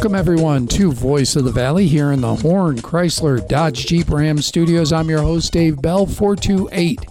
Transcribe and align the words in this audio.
Welcome, 0.00 0.14
everyone, 0.14 0.66
to 0.68 0.92
Voice 0.92 1.36
of 1.36 1.44
the 1.44 1.52
Valley 1.52 1.86
here 1.86 2.12
in 2.12 2.22
the 2.22 2.34
Horn 2.34 2.78
Chrysler 2.78 3.46
Dodge 3.46 3.84
Jeep 3.84 4.08
Ram 4.08 4.38
studios. 4.38 4.94
I'm 4.94 5.10
your 5.10 5.20
host, 5.20 5.52
Dave 5.52 5.82
Bell. 5.82 6.06
428 6.06 7.04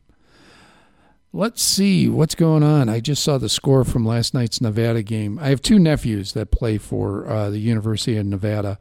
Let's 1.32 1.62
see 1.62 2.06
what's 2.06 2.34
going 2.34 2.62
on. 2.62 2.90
I 2.90 3.00
just 3.00 3.22
saw 3.22 3.38
the 3.38 3.48
score 3.48 3.82
from 3.82 4.04
last 4.04 4.34
night's 4.34 4.60
Nevada 4.60 5.02
game. 5.02 5.38
I 5.38 5.48
have 5.48 5.62
two 5.62 5.78
nephews 5.78 6.34
that 6.34 6.50
play 6.50 6.76
for 6.76 7.26
uh, 7.30 7.48
the 7.48 7.60
University 7.60 8.18
of 8.18 8.26
Nevada. 8.26 8.78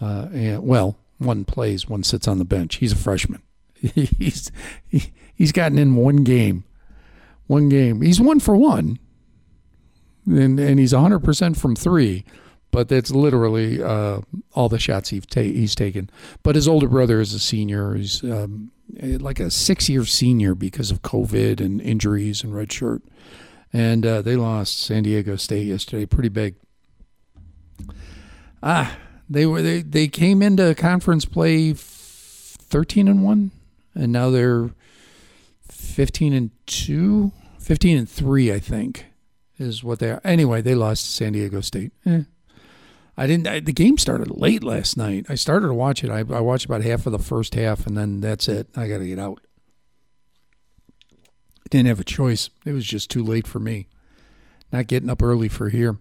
Uh, 0.00 0.26
and, 0.32 0.66
well, 0.66 0.98
one 1.18 1.44
plays, 1.44 1.88
one 1.88 2.02
sits 2.02 2.26
on 2.26 2.38
the 2.38 2.44
bench. 2.44 2.74
He's 2.76 2.90
a 2.90 2.96
freshman. 2.96 3.40
he's 3.76 4.50
he, 4.88 5.12
he's 5.32 5.52
gotten 5.52 5.78
in 5.78 5.94
one 5.94 6.24
game, 6.24 6.64
one 7.46 7.68
game. 7.68 8.02
He's 8.02 8.20
one 8.20 8.40
for 8.40 8.56
one, 8.56 8.98
and 10.26 10.58
and 10.58 10.78
he's 10.78 10.92
hundred 10.92 11.20
percent 11.20 11.56
from 11.56 11.76
three, 11.76 12.24
but 12.70 12.88
that's 12.88 13.10
literally 13.10 13.82
uh, 13.82 14.20
all 14.54 14.68
the 14.68 14.78
shots 14.78 15.10
he's 15.10 15.26
ta- 15.26 15.40
he's 15.42 15.74
taken. 15.74 16.10
But 16.42 16.54
his 16.54 16.68
older 16.68 16.88
brother 16.88 17.20
is 17.20 17.34
a 17.34 17.38
senior. 17.38 17.94
He's 17.94 18.22
um, 18.22 18.70
like 19.00 19.40
a 19.40 19.50
six 19.50 19.88
year 19.88 20.04
senior 20.04 20.54
because 20.54 20.90
of 20.90 21.02
COVID 21.02 21.60
and 21.60 21.80
injuries 21.80 22.42
and 22.42 22.54
red 22.54 22.72
shirt, 22.72 23.02
and 23.72 24.06
uh, 24.06 24.22
they 24.22 24.36
lost 24.36 24.78
San 24.78 25.02
Diego 25.02 25.36
State 25.36 25.66
yesterday, 25.66 26.06
pretty 26.06 26.28
big. 26.28 26.54
Ah, 28.62 28.96
they 29.28 29.46
were 29.46 29.62
they 29.62 29.82
they 29.82 30.08
came 30.08 30.42
into 30.42 30.74
conference 30.74 31.24
play 31.24 31.72
thirteen 31.74 33.08
and 33.08 33.22
one 33.22 33.50
and 33.94 34.12
now 34.12 34.30
they're 34.30 34.70
15 35.68 36.32
and 36.32 36.50
2 36.66 37.32
15 37.58 37.98
and 37.98 38.08
3 38.08 38.52
i 38.52 38.58
think 38.58 39.06
is 39.62 39.82
what 39.84 39.98
they 39.98 40.10
are 40.10 40.20
anyway 40.24 40.60
they 40.60 40.74
lost 40.74 41.04
to 41.04 41.12
san 41.12 41.32
diego 41.32 41.60
state 41.60 41.92
eh. 42.06 42.22
i 43.16 43.26
didn't 43.26 43.46
I, 43.46 43.60
the 43.60 43.72
game 43.72 43.98
started 43.98 44.30
late 44.30 44.62
last 44.62 44.96
night 44.96 45.26
i 45.28 45.34
started 45.34 45.68
to 45.68 45.74
watch 45.74 46.02
it 46.04 46.10
I, 46.10 46.18
I 46.18 46.40
watched 46.40 46.66
about 46.66 46.82
half 46.82 47.06
of 47.06 47.12
the 47.12 47.18
first 47.18 47.54
half 47.54 47.86
and 47.86 47.96
then 47.96 48.20
that's 48.20 48.48
it 48.48 48.68
i 48.76 48.88
gotta 48.88 49.06
get 49.06 49.18
out 49.18 49.40
didn't 51.70 51.88
have 51.88 52.00
a 52.00 52.04
choice 52.04 52.50
it 52.66 52.72
was 52.72 52.84
just 52.84 53.10
too 53.10 53.24
late 53.24 53.46
for 53.46 53.58
me 53.58 53.88
not 54.70 54.86
getting 54.86 55.08
up 55.08 55.22
early 55.22 55.48
for 55.48 55.70
here 55.70 55.98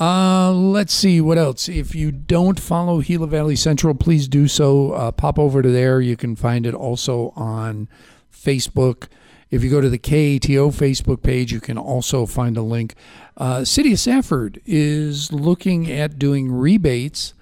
uh, 0.00 0.52
let's 0.52 0.94
see 0.94 1.20
what 1.20 1.38
else. 1.38 1.68
If 1.68 1.94
you 1.94 2.12
don't 2.12 2.60
follow 2.60 3.02
Gila 3.02 3.26
Valley 3.26 3.56
Central, 3.56 3.94
please 3.94 4.28
do 4.28 4.46
so. 4.46 4.92
Uh, 4.92 5.10
pop 5.10 5.38
over 5.38 5.60
to 5.60 5.70
there. 5.70 6.00
You 6.00 6.16
can 6.16 6.36
find 6.36 6.66
it 6.66 6.74
also 6.74 7.32
on 7.34 7.88
Facebook. 8.32 9.08
If 9.50 9.64
you 9.64 9.70
go 9.70 9.80
to 9.80 9.88
the 9.88 9.98
KATO 9.98 10.70
Facebook 10.70 11.22
page, 11.22 11.52
you 11.52 11.60
can 11.60 11.78
also 11.78 12.26
find 12.26 12.56
a 12.56 12.62
link. 12.62 12.94
Uh, 13.36 13.64
City 13.64 13.92
of 13.92 14.00
Safford 14.00 14.60
is 14.66 15.32
looking 15.32 15.90
at 15.90 16.18
doing 16.18 16.52
rebates 16.52 17.32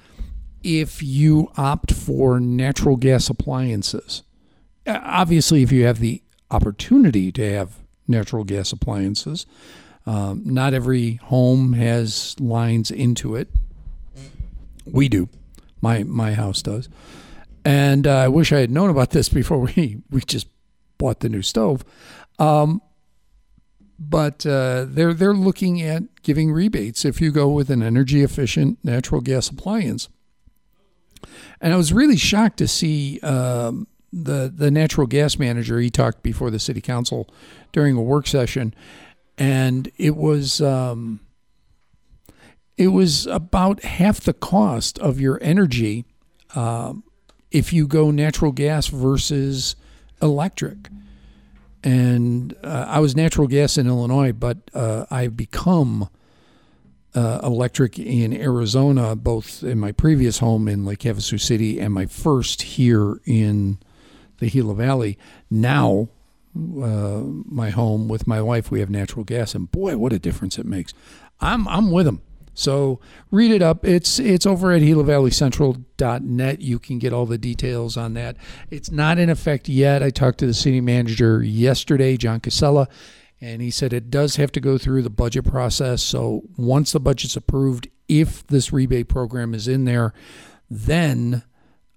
if 0.62 1.02
you 1.02 1.50
opt 1.56 1.92
for 1.92 2.38
natural 2.38 2.96
gas 2.96 3.28
appliances. 3.28 4.22
Obviously, 4.86 5.62
if 5.62 5.72
you 5.72 5.84
have 5.84 5.98
the 5.98 6.22
opportunity 6.50 7.32
to 7.32 7.52
have 7.52 7.78
natural 8.08 8.44
gas 8.44 8.72
appliances. 8.72 9.46
Um, 10.06 10.42
not 10.44 10.74
every 10.74 11.14
home 11.14 11.72
has 11.72 12.38
lines 12.38 12.90
into 12.90 13.34
it. 13.34 13.48
We 14.84 15.08
do. 15.08 15.28
My 15.80 16.04
my 16.04 16.34
house 16.34 16.62
does. 16.62 16.88
And 17.64 18.06
uh, 18.06 18.16
I 18.18 18.28
wish 18.28 18.52
I 18.52 18.60
had 18.60 18.70
known 18.70 18.90
about 18.90 19.10
this 19.10 19.28
before 19.40 19.58
we 19.58 20.02
we 20.10 20.20
just 20.20 20.48
bought 20.98 21.20
the 21.20 21.28
new 21.28 21.42
stove. 21.42 21.84
Um, 22.38 22.80
but 23.98 24.44
uh, 24.44 24.84
they're 24.88 25.14
they're 25.14 25.34
looking 25.34 25.80
at 25.80 26.22
giving 26.22 26.52
rebates 26.52 27.04
if 27.04 27.20
you 27.20 27.30
go 27.30 27.48
with 27.48 27.70
an 27.70 27.82
energy 27.82 28.22
efficient 28.22 28.78
natural 28.84 29.20
gas 29.20 29.48
appliance. 29.48 30.08
And 31.60 31.72
I 31.72 31.76
was 31.76 31.92
really 31.92 32.16
shocked 32.16 32.58
to 32.58 32.68
see 32.68 33.18
um, 33.20 33.86
the 34.12 34.52
the 34.54 34.70
natural 34.70 35.06
gas 35.06 35.38
manager. 35.38 35.80
He 35.80 35.90
talked 35.90 36.22
before 36.22 36.50
the 36.50 36.58
city 36.58 36.80
council 36.80 37.28
during 37.72 37.96
a 37.96 38.02
work 38.02 38.26
session, 38.26 38.74
and 39.38 39.90
it 39.96 40.14
was 40.14 40.60
um, 40.60 41.20
it 42.76 42.88
was 42.88 43.26
about 43.26 43.82
half 43.82 44.20
the 44.20 44.34
cost 44.34 44.98
of 44.98 45.20
your 45.20 45.38
energy 45.42 46.04
um, 46.54 47.02
if 47.50 47.72
you 47.72 47.86
go 47.86 48.10
natural 48.10 48.52
gas 48.52 48.88
versus 48.88 49.76
electric. 50.20 50.88
And 51.84 52.54
uh, 52.64 52.86
I 52.88 52.98
was 52.98 53.14
natural 53.14 53.46
gas 53.46 53.78
in 53.78 53.86
Illinois, 53.86 54.32
but 54.32 54.58
uh, 54.74 55.06
I've 55.10 55.36
become 55.36 56.08
uh, 57.14 57.40
electric 57.42 57.98
in 57.98 58.32
Arizona, 58.32 59.16
both 59.16 59.62
in 59.62 59.78
my 59.78 59.92
previous 59.92 60.38
home 60.38 60.68
in 60.68 60.84
Lake 60.84 61.00
Havasu 61.00 61.40
City 61.40 61.80
and 61.80 61.94
my 61.94 62.06
first 62.06 62.62
here 62.62 63.20
in 63.24 63.78
the 64.38 64.50
Gila 64.50 64.74
Valley. 64.74 65.16
Now 65.50 66.08
uh, 66.56 67.22
my 67.44 67.70
home 67.70 68.08
with 68.08 68.26
my 68.26 68.40
wife, 68.42 68.70
we 68.70 68.80
have 68.80 68.90
natural 68.90 69.24
gas, 69.24 69.54
and 69.54 69.70
boy, 69.70 69.96
what 69.96 70.12
a 70.12 70.18
difference 70.18 70.58
it 70.58 70.66
makes. 70.66 70.92
I'm 71.40 71.68
I'm 71.68 71.90
with 71.90 72.06
them. 72.06 72.22
So 72.56 73.00
read 73.30 73.50
it 73.50 73.60
up. 73.60 73.84
It's 73.84 74.18
it's 74.18 74.46
over 74.46 74.72
at 74.72 74.80
GilaValleyCentral.net. 74.80 76.60
You 76.62 76.78
can 76.78 76.98
get 76.98 77.12
all 77.12 77.26
the 77.26 77.36
details 77.36 77.98
on 77.98 78.14
that. 78.14 78.36
It's 78.70 78.90
not 78.90 79.18
in 79.18 79.28
effect 79.28 79.68
yet. 79.68 80.02
I 80.02 80.08
talked 80.08 80.38
to 80.38 80.46
the 80.46 80.54
city 80.54 80.80
manager 80.80 81.42
yesterday, 81.42 82.16
John 82.16 82.40
Casella, 82.40 82.88
and 83.42 83.60
he 83.60 83.70
said 83.70 83.92
it 83.92 84.10
does 84.10 84.36
have 84.36 84.50
to 84.52 84.60
go 84.60 84.78
through 84.78 85.02
the 85.02 85.10
budget 85.10 85.44
process. 85.44 86.02
So 86.02 86.44
once 86.56 86.92
the 86.92 87.00
budget's 87.00 87.36
approved, 87.36 87.88
if 88.08 88.46
this 88.46 88.72
rebate 88.72 89.08
program 89.08 89.52
is 89.52 89.68
in 89.68 89.84
there, 89.84 90.14
then 90.70 91.42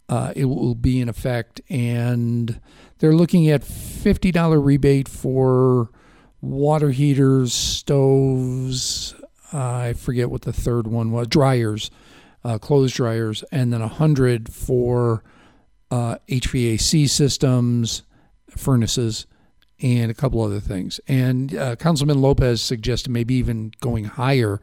uh, 0.09 0.33
it 0.35 0.45
will 0.45 0.75
be 0.75 0.99
in 0.99 1.07
effect. 1.07 1.61
And 1.69 2.59
they're 2.97 3.15
looking 3.15 3.49
at 3.49 3.61
$50 3.61 4.63
rebate 4.63 5.07
for 5.07 5.89
water 6.41 6.89
heaters, 6.91 7.53
stoves, 7.53 9.15
I 9.51 9.93
forget 9.93 10.29
what 10.29 10.43
the 10.43 10.53
third 10.53 10.87
one 10.87 11.11
was, 11.11 11.27
dryers, 11.27 11.91
uh, 12.43 12.57
clothes 12.57 12.93
dryers, 12.93 13.43
and 13.51 13.73
then 13.73 13.81
100 13.81 14.53
for 14.53 15.23
uh, 15.91 16.17
HVAC 16.27 17.09
systems, 17.09 18.03
furnaces, 18.55 19.25
and 19.81 20.11
a 20.11 20.13
couple 20.13 20.41
other 20.41 20.59
things. 20.59 20.99
And 21.07 21.55
uh, 21.55 21.75
Councilman 21.77 22.21
Lopez 22.21 22.61
suggested 22.61 23.09
maybe 23.11 23.35
even 23.35 23.71
going 23.81 24.05
higher 24.05 24.61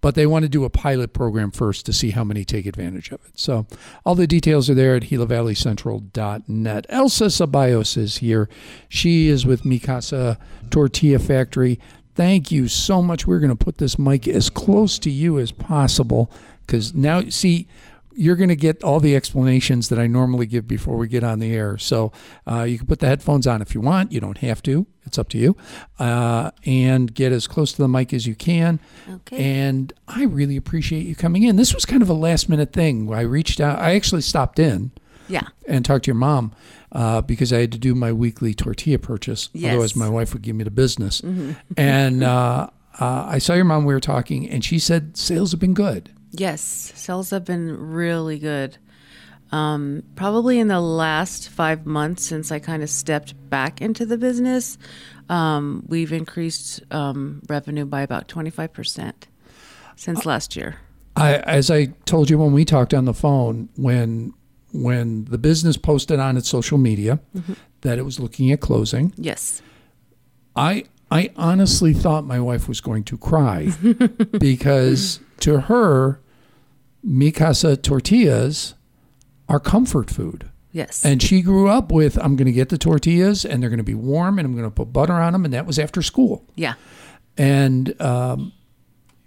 but 0.00 0.14
they 0.14 0.26
want 0.26 0.44
to 0.44 0.48
do 0.48 0.64
a 0.64 0.70
pilot 0.70 1.12
program 1.12 1.50
first 1.50 1.86
to 1.86 1.92
see 1.92 2.10
how 2.10 2.22
many 2.22 2.44
take 2.44 2.66
advantage 2.66 3.10
of 3.10 3.20
it. 3.26 3.38
So 3.38 3.66
all 4.04 4.14
the 4.14 4.26
details 4.26 4.68
are 4.70 4.74
there 4.74 4.94
at 4.94 5.02
GilaValleyCentral.net. 5.02 6.86
Elsa 6.88 7.24
Ceballos 7.24 7.96
is 7.96 8.18
here. 8.18 8.48
She 8.88 9.28
is 9.28 9.46
with 9.46 9.64
Mi 9.64 9.78
Casa 9.78 10.38
Tortilla 10.70 11.18
Factory. 11.18 11.80
Thank 12.16 12.50
you 12.50 12.66
so 12.66 13.02
much. 13.02 13.26
We're 13.26 13.40
going 13.40 13.56
to 13.56 13.64
put 13.64 13.76
this 13.76 13.98
mic 13.98 14.26
as 14.26 14.48
close 14.48 14.98
to 15.00 15.10
you 15.10 15.38
as 15.38 15.52
possible 15.52 16.30
because 16.66 16.94
now, 16.94 17.28
see, 17.28 17.68
you're 18.14 18.36
going 18.36 18.48
to 18.48 18.56
get 18.56 18.82
all 18.82 18.98
the 18.98 19.14
explanations 19.14 19.90
that 19.90 19.98
I 19.98 20.06
normally 20.06 20.46
give 20.46 20.66
before 20.66 20.96
we 20.96 21.08
get 21.08 21.22
on 21.22 21.38
the 21.38 21.52
air. 21.52 21.76
So 21.76 22.12
uh, 22.50 22.62
you 22.62 22.78
can 22.78 22.86
put 22.86 23.00
the 23.00 23.06
headphones 23.06 23.46
on 23.46 23.60
if 23.60 23.74
you 23.74 23.82
want. 23.82 24.12
You 24.12 24.20
don't 24.20 24.38
have 24.38 24.62
to. 24.62 24.86
It's 25.04 25.18
up 25.18 25.28
to 25.28 25.38
you. 25.38 25.56
Uh, 25.98 26.52
and 26.64 27.12
get 27.14 27.32
as 27.32 27.46
close 27.46 27.72
to 27.72 27.82
the 27.82 27.88
mic 27.88 28.14
as 28.14 28.26
you 28.26 28.34
can. 28.34 28.80
Okay. 29.08 29.36
And 29.36 29.92
I 30.08 30.24
really 30.24 30.56
appreciate 30.56 31.04
you 31.04 31.14
coming 31.14 31.42
in. 31.42 31.56
This 31.56 31.74
was 31.74 31.84
kind 31.84 32.00
of 32.00 32.08
a 32.08 32.14
last 32.14 32.48
minute 32.48 32.72
thing. 32.72 33.12
I 33.12 33.20
reached 33.20 33.60
out. 33.60 33.78
I 33.78 33.94
actually 33.94 34.22
stopped 34.22 34.58
in. 34.58 34.90
Yeah. 35.28 35.42
And 35.66 35.84
talk 35.84 36.02
to 36.02 36.08
your 36.08 36.16
mom 36.16 36.52
uh, 36.92 37.20
because 37.20 37.52
I 37.52 37.60
had 37.60 37.72
to 37.72 37.78
do 37.78 37.94
my 37.94 38.12
weekly 38.12 38.54
tortilla 38.54 38.98
purchase. 38.98 39.48
Yes. 39.52 39.70
Otherwise, 39.70 39.96
my 39.96 40.08
wife 40.08 40.32
would 40.32 40.42
give 40.42 40.56
me 40.56 40.64
the 40.64 40.70
business. 40.70 41.20
Mm-hmm. 41.20 41.52
and 41.76 42.22
uh, 42.22 42.68
uh, 43.00 43.26
I 43.28 43.38
saw 43.38 43.54
your 43.54 43.64
mom. 43.64 43.84
We 43.84 43.94
were 43.94 44.00
talking, 44.00 44.48
and 44.48 44.64
she 44.64 44.78
said 44.78 45.16
sales 45.16 45.50
have 45.52 45.60
been 45.60 45.74
good. 45.74 46.10
Yes, 46.32 46.62
sales 46.62 47.30
have 47.30 47.44
been 47.44 47.76
really 47.92 48.38
good. 48.38 48.78
Um, 49.52 50.02
probably 50.16 50.58
in 50.58 50.68
the 50.68 50.80
last 50.80 51.48
five 51.48 51.86
months 51.86 52.26
since 52.26 52.50
I 52.50 52.58
kind 52.58 52.82
of 52.82 52.90
stepped 52.90 53.34
back 53.48 53.80
into 53.80 54.04
the 54.04 54.18
business, 54.18 54.76
um, 55.28 55.84
we've 55.86 56.12
increased 56.12 56.82
um, 56.90 57.42
revenue 57.48 57.84
by 57.84 58.02
about 58.02 58.28
25% 58.28 59.12
since 59.94 60.26
last 60.26 60.56
year. 60.56 60.76
I, 61.14 61.36
as 61.36 61.70
I 61.70 61.86
told 62.04 62.28
you 62.28 62.38
when 62.38 62.52
we 62.52 62.64
talked 62.64 62.92
on 62.92 63.06
the 63.06 63.14
phone, 63.14 63.68
when 63.76 64.34
when 64.82 65.24
the 65.26 65.38
business 65.38 65.76
posted 65.76 66.18
on 66.20 66.36
its 66.36 66.48
social 66.48 66.78
media 66.78 67.18
that 67.82 67.98
it 67.98 68.02
was 68.04 68.18
looking 68.20 68.50
at 68.52 68.60
closing, 68.60 69.12
Yes. 69.16 69.62
I 70.54 70.84
I 71.10 71.30
honestly 71.36 71.92
thought 71.92 72.24
my 72.24 72.40
wife 72.40 72.66
was 72.68 72.80
going 72.80 73.04
to 73.04 73.16
cry 73.18 73.70
because 74.38 75.20
to 75.40 75.60
her, 75.62 76.20
mi 77.02 77.30
casa 77.30 77.76
tortillas 77.76 78.74
are 79.48 79.60
comfort 79.60 80.10
food. 80.10 80.50
Yes. 80.72 81.04
And 81.04 81.22
she 81.22 81.40
grew 81.42 81.68
up 81.68 81.90
with 81.92 82.18
I'm 82.18 82.36
going 82.36 82.46
to 82.46 82.52
get 82.52 82.68
the 82.70 82.78
tortillas 82.78 83.44
and 83.44 83.62
they're 83.62 83.70
going 83.70 83.78
to 83.78 83.84
be 83.84 83.94
warm 83.94 84.38
and 84.38 84.46
I'm 84.46 84.52
going 84.52 84.64
to 84.64 84.70
put 84.70 84.92
butter 84.92 85.14
on 85.14 85.32
them 85.32 85.44
and 85.44 85.54
that 85.54 85.66
was 85.66 85.78
after 85.78 86.02
school. 86.02 86.44
yeah. 86.56 86.74
And 87.38 88.00
um, 88.00 88.52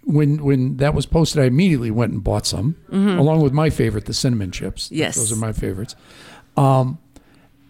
when 0.04 0.44
when 0.44 0.78
that 0.78 0.94
was 0.94 1.06
posted, 1.06 1.42
I 1.42 1.46
immediately 1.46 1.92
went 1.92 2.14
and 2.14 2.24
bought 2.24 2.46
some, 2.46 2.76
along 2.92 3.42
with 3.42 3.54
my 3.54 3.70
favorite, 3.70 4.06
the 4.06 4.14
cinnamon 4.14 4.52
chips. 4.52 4.86
Mm-hmm. 4.86 4.96
Yes. 4.96 5.16
those 5.16 5.32
are 5.32 5.36
my 5.36 5.54
favorites. 5.54 5.96
Um, 6.58 6.98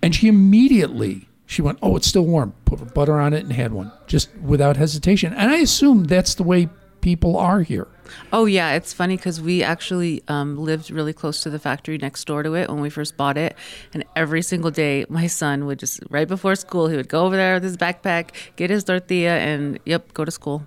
and 0.02 0.16
she 0.16 0.28
immediately 0.28 1.28
she 1.46 1.62
went, 1.62 1.80
"Oh, 1.82 1.96
it's 1.96 2.08
still 2.08 2.26
warm." 2.26 2.54
Put 2.66 2.94
butter 2.94 3.20
on 3.20 3.34
it 3.34 3.44
and 3.44 3.52
had 3.54 3.74
one, 3.74 3.92
just 4.08 4.30
without 4.38 4.78
hesitation. 4.78 5.34
And 5.34 5.50
I 5.52 5.58
assume 5.58 6.06
that's 6.06 6.36
the 6.36 6.44
way 6.44 6.70
people 7.02 7.36
are 7.38 7.62
here. 7.62 7.88
Oh 8.32 8.46
yeah, 8.46 8.74
it's 8.74 8.94
funny 8.94 9.18
because 9.18 9.42
we 9.42 9.64
actually 9.64 10.24
um, 10.28 10.58
lived 10.58 10.90
really 10.92 11.14
close 11.14 11.42
to 11.44 11.50
the 11.50 11.60
factory 11.60 11.98
next 11.98 12.26
door 12.26 12.44
to 12.44 12.54
it 12.56 12.70
when 12.70 12.80
we 12.82 12.90
first 12.90 13.18
bought 13.18 13.38
it, 13.38 13.56
and 13.94 14.04
every 14.16 14.42
single 14.42 14.72
day 14.72 15.06
my 15.10 15.28
son 15.28 15.66
would 15.66 15.80
just 15.80 16.00
right 16.10 16.28
before 16.28 16.56
school 16.56 16.88
he 16.88 16.96
would 16.96 17.10
go 17.10 17.26
over 17.26 17.36
there 17.36 17.56
with 17.56 17.64
his 17.64 17.78
backpack, 17.78 18.30
get 18.56 18.70
his 18.70 18.84
tortilla, 18.84 19.38
and 19.38 19.80
yep, 19.86 20.14
go 20.14 20.24
to 20.26 20.32
school. 20.32 20.66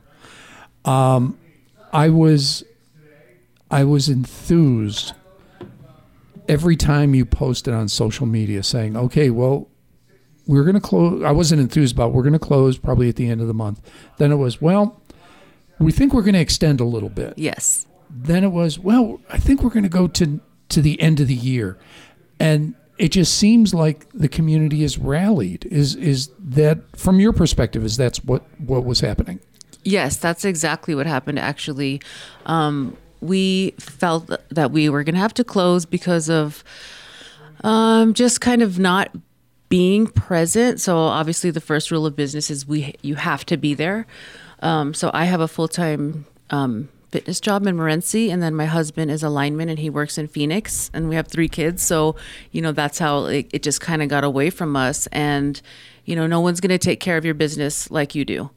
I 1.92 2.08
was 2.08 2.64
I 3.70 3.84
was 3.84 4.08
enthused 4.08 5.12
every 6.48 6.76
time 6.76 7.14
you 7.14 7.24
posted 7.24 7.74
on 7.74 7.88
social 7.88 8.26
media 8.26 8.62
saying, 8.62 8.96
"Okay, 8.96 9.30
well, 9.30 9.68
we're 10.46 10.64
going 10.64 10.74
to 10.74 10.80
close." 10.80 11.22
I 11.22 11.32
wasn't 11.32 11.60
enthused 11.60 11.94
about 11.94 12.12
we're 12.12 12.22
going 12.22 12.32
to 12.32 12.38
close 12.38 12.78
probably 12.78 13.08
at 13.08 13.16
the 13.16 13.28
end 13.28 13.40
of 13.40 13.46
the 13.46 13.54
month. 13.54 13.80
Then 14.18 14.32
it 14.32 14.36
was, 14.36 14.60
"Well, 14.60 15.00
we 15.78 15.92
think 15.92 16.12
we're 16.12 16.22
going 16.22 16.34
to 16.34 16.40
extend 16.40 16.80
a 16.80 16.84
little 16.84 17.08
bit." 17.08 17.34
Yes, 17.36 17.86
Then 18.10 18.44
it 18.44 18.52
was, 18.52 18.78
"Well, 18.78 19.20
I 19.30 19.38
think 19.38 19.62
we're 19.62 19.70
going 19.70 19.84
to 19.84 19.88
go 19.88 20.08
to 20.08 20.40
to 20.70 20.82
the 20.82 21.00
end 21.00 21.20
of 21.20 21.28
the 21.28 21.34
year." 21.34 21.78
And 22.40 22.74
it 22.98 23.10
just 23.10 23.36
seems 23.36 23.72
like 23.72 24.06
the 24.12 24.28
community 24.28 24.82
is 24.84 24.98
rallied. 24.98 25.66
Is 25.66 25.94
is 25.96 26.30
that 26.38 26.78
from 26.96 27.20
your 27.20 27.32
perspective 27.32 27.84
is 27.84 27.96
that's 27.96 28.22
what 28.24 28.44
what 28.60 28.84
was 28.84 29.00
happening? 29.00 29.40
Yes, 29.84 30.16
that's 30.16 30.44
exactly 30.44 30.94
what 30.94 31.06
happened. 31.06 31.38
Actually, 31.38 32.00
um, 32.46 32.96
we 33.20 33.72
felt 33.78 34.30
that 34.50 34.70
we 34.72 34.88
were 34.88 35.04
going 35.04 35.14
to 35.14 35.20
have 35.20 35.34
to 35.34 35.44
close 35.44 35.86
because 35.86 36.28
of 36.28 36.64
um, 37.64 38.14
just 38.14 38.40
kind 38.40 38.62
of 38.62 38.78
not 38.78 39.14
being 39.68 40.06
present. 40.06 40.80
So 40.80 40.98
obviously, 40.98 41.50
the 41.50 41.60
first 41.60 41.90
rule 41.90 42.04
of 42.04 42.16
business 42.16 42.50
is 42.50 42.66
we 42.66 42.94
you 43.02 43.14
have 43.14 43.46
to 43.46 43.56
be 43.56 43.74
there. 43.74 44.06
Um, 44.60 44.94
so 44.94 45.10
I 45.14 45.24
have 45.24 45.40
a 45.40 45.48
full 45.48 45.68
time 45.68 46.26
um, 46.50 46.88
fitness 47.10 47.40
job 47.40 47.66
in 47.66 47.76
Morenci, 47.76 48.30
and 48.30 48.42
then 48.42 48.54
my 48.54 48.66
husband 48.66 49.10
is 49.10 49.22
a 49.22 49.28
lineman 49.28 49.68
and 49.68 49.78
he 49.78 49.90
works 49.90 50.18
in 50.18 50.28
Phoenix, 50.28 50.90
and 50.92 51.08
we 51.08 51.14
have 51.14 51.28
three 51.28 51.48
kids. 51.48 51.82
So 51.82 52.16
you 52.50 52.60
know 52.60 52.72
that's 52.72 52.98
how 52.98 53.26
it, 53.26 53.48
it 53.52 53.62
just 53.62 53.80
kind 53.80 54.02
of 54.02 54.08
got 54.08 54.24
away 54.24 54.50
from 54.50 54.76
us, 54.76 55.06
and 55.08 55.60
you 56.04 56.16
know 56.16 56.26
no 56.26 56.40
one's 56.40 56.60
going 56.60 56.70
to 56.70 56.78
take 56.78 57.00
care 57.00 57.16
of 57.16 57.24
your 57.24 57.34
business 57.34 57.90
like 57.90 58.14
you 58.14 58.24
do. 58.24 58.50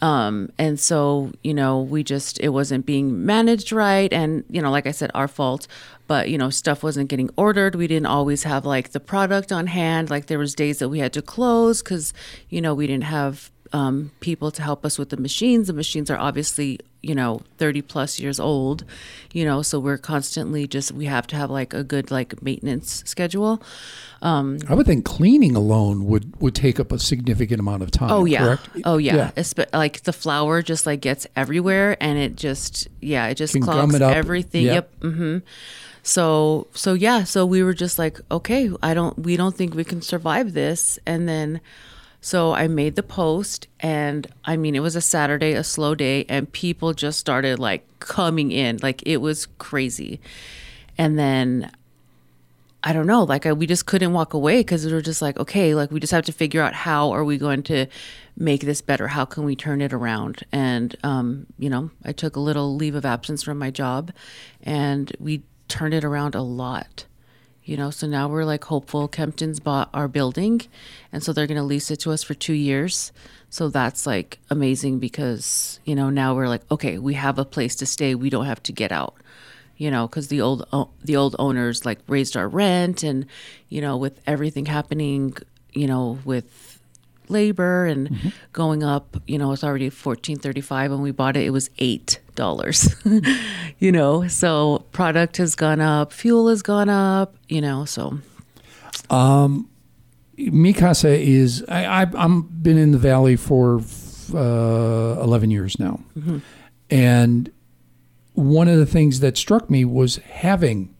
Um, 0.00 0.50
and 0.58 0.78
so, 0.78 1.32
you 1.42 1.52
know, 1.52 1.80
we 1.80 2.04
just, 2.04 2.38
it 2.40 2.50
wasn't 2.50 2.86
being 2.86 3.26
managed 3.26 3.72
right. 3.72 4.12
And, 4.12 4.44
you 4.48 4.62
know, 4.62 4.70
like 4.70 4.86
I 4.86 4.92
said, 4.92 5.10
our 5.14 5.26
fault, 5.26 5.66
but, 6.06 6.30
you 6.30 6.38
know, 6.38 6.50
stuff 6.50 6.82
wasn't 6.82 7.08
getting 7.08 7.30
ordered. 7.36 7.74
We 7.74 7.88
didn't 7.88 8.06
always 8.06 8.44
have 8.44 8.64
like 8.64 8.90
the 8.90 9.00
product 9.00 9.50
on 9.50 9.66
hand. 9.66 10.08
Like 10.08 10.26
there 10.26 10.38
was 10.38 10.54
days 10.54 10.78
that 10.78 10.88
we 10.88 11.00
had 11.00 11.12
to 11.14 11.22
close 11.22 11.82
because, 11.82 12.12
you 12.48 12.60
know, 12.60 12.74
we 12.74 12.86
didn't 12.86 13.04
have 13.04 13.50
um, 13.72 14.10
people 14.20 14.50
to 14.50 14.62
help 14.62 14.84
us 14.84 14.98
with 14.98 15.10
the 15.10 15.16
machines. 15.16 15.66
The 15.66 15.72
machines 15.72 16.10
are 16.10 16.18
obviously, 16.18 16.80
you 17.02 17.14
know, 17.14 17.42
30 17.58 17.82
plus 17.82 18.18
years 18.18 18.40
old, 18.40 18.84
you 19.32 19.44
know, 19.44 19.62
so 19.62 19.78
we're 19.78 19.98
constantly 19.98 20.66
just, 20.66 20.92
we 20.92 21.04
have 21.06 21.26
to 21.28 21.36
have 21.36 21.50
like 21.50 21.74
a 21.74 21.84
good 21.84 22.10
like 22.10 22.42
maintenance 22.42 23.02
schedule. 23.06 23.62
I 24.20 24.74
would 24.74 24.86
think 24.86 25.04
cleaning 25.04 25.54
alone 25.54 26.06
would 26.06 26.40
would 26.40 26.54
take 26.54 26.80
up 26.80 26.90
a 26.90 26.98
significant 26.98 27.60
amount 27.60 27.82
of 27.84 27.90
time. 27.90 28.10
Oh 28.10 28.24
yeah. 28.24 28.38
correct? 28.44 28.68
Oh 28.84 28.98
yeah. 28.98 29.16
Yeah. 29.16 29.30
Espe- 29.36 29.72
like 29.72 30.02
the 30.02 30.12
flour 30.12 30.60
just 30.62 30.86
like 30.86 31.00
gets 31.00 31.26
everywhere 31.36 31.96
and 32.00 32.18
it 32.18 32.34
just 32.34 32.88
yeah, 33.00 33.26
it 33.28 33.36
just 33.36 33.52
Can 33.52 33.62
clogs 33.62 33.94
it 33.94 34.02
everything. 34.02 34.64
Yep. 34.64 34.90
Yep. 35.02 35.14
hmm 35.14 35.38
So 36.02 36.66
so 36.74 36.94
yeah, 36.94 37.24
so 37.24 37.46
we 37.46 37.62
were 37.62 37.74
just 37.74 37.98
like, 37.98 38.20
okay, 38.30 38.70
I 38.82 38.94
don't 38.94 39.16
we 39.18 39.36
don't 39.36 39.54
think 39.54 39.74
we 39.74 39.84
can 39.84 40.02
survive 40.02 40.52
this 40.52 40.98
and 41.06 41.28
then 41.28 41.60
so 42.20 42.52
I 42.52 42.68
made 42.68 42.96
the 42.96 43.02
post 43.02 43.68
and 43.80 44.26
I 44.44 44.56
mean 44.56 44.74
it 44.74 44.80
was 44.80 44.96
a 44.96 45.00
Saturday, 45.00 45.52
a 45.52 45.64
slow 45.64 45.94
day 45.94 46.24
and 46.28 46.52
people 46.52 46.92
just 46.92 47.18
started 47.18 47.58
like 47.58 47.86
coming 48.00 48.50
in. 48.50 48.78
Like 48.82 49.02
it 49.06 49.18
was 49.18 49.46
crazy. 49.58 50.20
And 50.96 51.18
then 51.18 51.70
I 52.82 52.92
don't 52.92 53.06
know, 53.06 53.24
like 53.24 53.44
I, 53.44 53.52
we 53.52 53.66
just 53.66 53.86
couldn't 53.86 54.12
walk 54.12 54.34
away 54.34 54.60
because 54.60 54.86
we 54.86 54.92
were 54.92 55.00
just 55.00 55.20
like, 55.20 55.38
okay, 55.38 55.74
like 55.74 55.90
we 55.90 56.00
just 56.00 56.12
have 56.12 56.24
to 56.26 56.32
figure 56.32 56.62
out 56.62 56.74
how 56.74 57.10
are 57.10 57.24
we 57.24 57.36
going 57.36 57.62
to 57.64 57.86
make 58.36 58.60
this 58.60 58.80
better? 58.80 59.08
How 59.08 59.24
can 59.24 59.44
we 59.44 59.56
turn 59.56 59.80
it 59.80 59.92
around? 59.92 60.44
And 60.52 60.94
um, 61.02 61.46
you 61.58 61.70
know, 61.70 61.90
I 62.04 62.12
took 62.12 62.36
a 62.36 62.40
little 62.40 62.76
leave 62.76 62.94
of 62.94 63.04
absence 63.04 63.42
from 63.42 63.58
my 63.58 63.70
job, 63.70 64.12
and 64.62 65.12
we 65.18 65.42
turned 65.66 65.94
it 65.94 66.04
around 66.04 66.34
a 66.34 66.42
lot. 66.42 67.04
You 67.68 67.76
know, 67.76 67.90
so 67.90 68.06
now 68.06 68.28
we're 68.28 68.46
like 68.46 68.64
hopeful. 68.64 69.08
Kempton's 69.08 69.60
bought 69.60 69.90
our 69.92 70.08
building, 70.08 70.62
and 71.12 71.22
so 71.22 71.34
they're 71.34 71.46
going 71.46 71.58
to 71.58 71.62
lease 71.62 71.90
it 71.90 72.00
to 72.00 72.12
us 72.12 72.22
for 72.22 72.32
two 72.32 72.54
years. 72.54 73.12
So 73.50 73.68
that's 73.68 74.06
like 74.06 74.38
amazing 74.48 75.00
because 75.00 75.78
you 75.84 75.94
know 75.94 76.08
now 76.08 76.34
we're 76.34 76.48
like, 76.48 76.62
okay, 76.70 76.96
we 76.96 77.12
have 77.12 77.38
a 77.38 77.44
place 77.44 77.76
to 77.76 77.86
stay. 77.86 78.14
We 78.14 78.30
don't 78.30 78.46
have 78.46 78.62
to 78.64 78.72
get 78.72 78.90
out 78.90 79.16
you 79.76 79.90
know 79.90 80.08
because 80.08 80.28
the 80.28 80.40
old 80.40 80.66
the 81.04 81.14
old 81.14 81.36
owners 81.38 81.86
like 81.86 82.00
raised 82.08 82.36
our 82.36 82.48
rent 82.48 83.04
and 83.04 83.26
you 83.68 83.80
know 83.80 83.96
with 83.96 84.20
everything 84.26 84.66
happening 84.66 85.36
you 85.72 85.86
know 85.86 86.18
with 86.24 86.77
labor 87.30 87.86
and 87.86 88.32
going 88.52 88.82
up 88.82 89.16
you 89.26 89.38
know 89.38 89.52
it's 89.52 89.64
already 89.64 89.86
1435 89.86 90.90
when 90.90 91.00
we 91.00 91.10
bought 91.10 91.36
it 91.36 91.44
it 91.44 91.50
was 91.50 91.70
eight 91.78 92.20
dollars. 92.34 92.94
You 93.80 93.92
know 93.92 94.26
so 94.26 94.84
product 94.90 95.36
has 95.36 95.54
gone 95.54 95.80
up 95.80 96.12
fuel 96.12 96.48
has 96.48 96.62
gone 96.62 96.88
up 96.88 97.36
you 97.48 97.60
know 97.60 97.84
so. 97.84 98.18
Um 99.10 99.68
Mi 100.36 100.72
Casa 100.72 101.08
is 101.10 101.64
I, 101.68 102.02
I 102.02 102.06
I'm 102.14 102.42
been 102.42 102.78
in 102.78 102.92
the 102.92 102.98
valley 102.98 103.36
for 103.36 103.80
uh, 104.34 105.20
11 105.22 105.50
years 105.50 105.78
now, 105.80 106.00
and 106.90 107.50
one 108.34 108.68
of 108.68 108.78
the 108.78 108.86
things 108.86 109.20
that 109.20 109.36
struck 109.36 109.68
me 109.70 109.84
was 109.84 110.16
having 110.16 110.94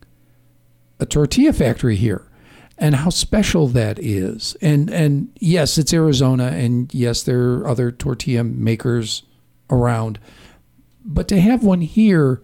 a 0.98 1.06
tortilla 1.06 1.52
factory 1.52 1.94
here 1.94 2.27
and 2.78 2.94
how 2.94 3.10
special 3.10 3.66
that 3.68 3.98
is. 3.98 4.56
And 4.62 4.88
and 4.90 5.28
yes, 5.40 5.78
it's 5.78 5.92
Arizona, 5.92 6.46
and 6.46 6.92
yes, 6.94 7.22
there 7.22 7.54
are 7.54 7.68
other 7.68 7.90
tortilla 7.90 8.44
makers 8.44 9.22
around, 9.70 10.18
but 11.04 11.28
to 11.28 11.40
have 11.40 11.62
one 11.64 11.80
here 11.82 12.40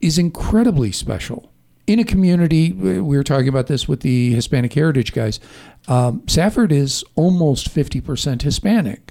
is 0.00 0.18
incredibly 0.18 0.92
special. 0.92 1.50
In 1.86 1.98
a 1.98 2.04
community, 2.04 2.72
we 2.72 3.00
were 3.00 3.24
talking 3.24 3.48
about 3.48 3.66
this 3.66 3.88
with 3.88 4.00
the 4.00 4.32
Hispanic 4.34 4.72
Heritage 4.74 5.12
guys. 5.12 5.40
Um, 5.88 6.22
Safford 6.28 6.70
is 6.70 7.02
almost 7.14 7.74
50% 7.74 8.42
Hispanic. 8.42 9.10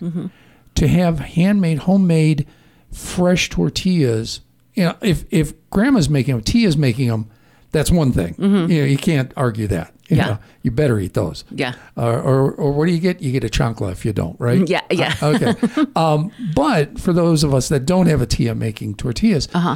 To 0.75 0.87
have 0.87 1.19
handmade, 1.19 1.79
homemade, 1.79 2.45
fresh 2.91 3.49
tortillas, 3.49 4.41
you 4.75 4.83
know, 4.85 4.95
if, 5.01 5.25
if 5.31 5.53
grandma's 5.71 6.07
making 6.07 6.35
them, 6.35 6.43
Tia's 6.43 6.77
making 6.77 7.07
them, 7.07 7.29
that's 7.71 7.89
one 7.91 8.11
thing. 8.11 8.35
You 8.69 8.81
know, 8.81 8.85
you 8.87 8.97
can't 8.97 9.33
argue 9.35 9.65
that. 9.67 9.91
You 10.07 10.17
Yeah. 10.17 10.25
know, 10.27 10.39
you 10.63 10.71
better 10.71 10.99
eat 10.99 11.13
those. 11.13 11.43
yeah 11.51 11.73
Or, 11.95 12.13
or, 12.19 12.51
or 12.53 12.71
what 12.71 12.85
do 12.87 12.91
you 12.93 12.99
get? 12.99 13.21
You 13.21 13.31
get 13.31 13.43
a 13.43 13.49
chancla 13.49 13.91
if 13.91 14.05
you 14.05 14.13
don't, 14.13 14.39
right? 14.39 14.67
yeah 14.67 14.81
yeah 14.89 15.13
okay. 15.21 15.53
Um, 15.95 16.31
but 16.55 16.99
for 16.99 17.13
those 17.13 17.43
of 17.43 17.53
us 17.53 17.67
that 17.69 17.85
don't 17.85 18.07
have 18.07 18.21
a 18.21 18.25
Tia 18.25 18.55
making 18.55 18.95
tortillas, 18.95 19.47
uh-huh 19.53 19.75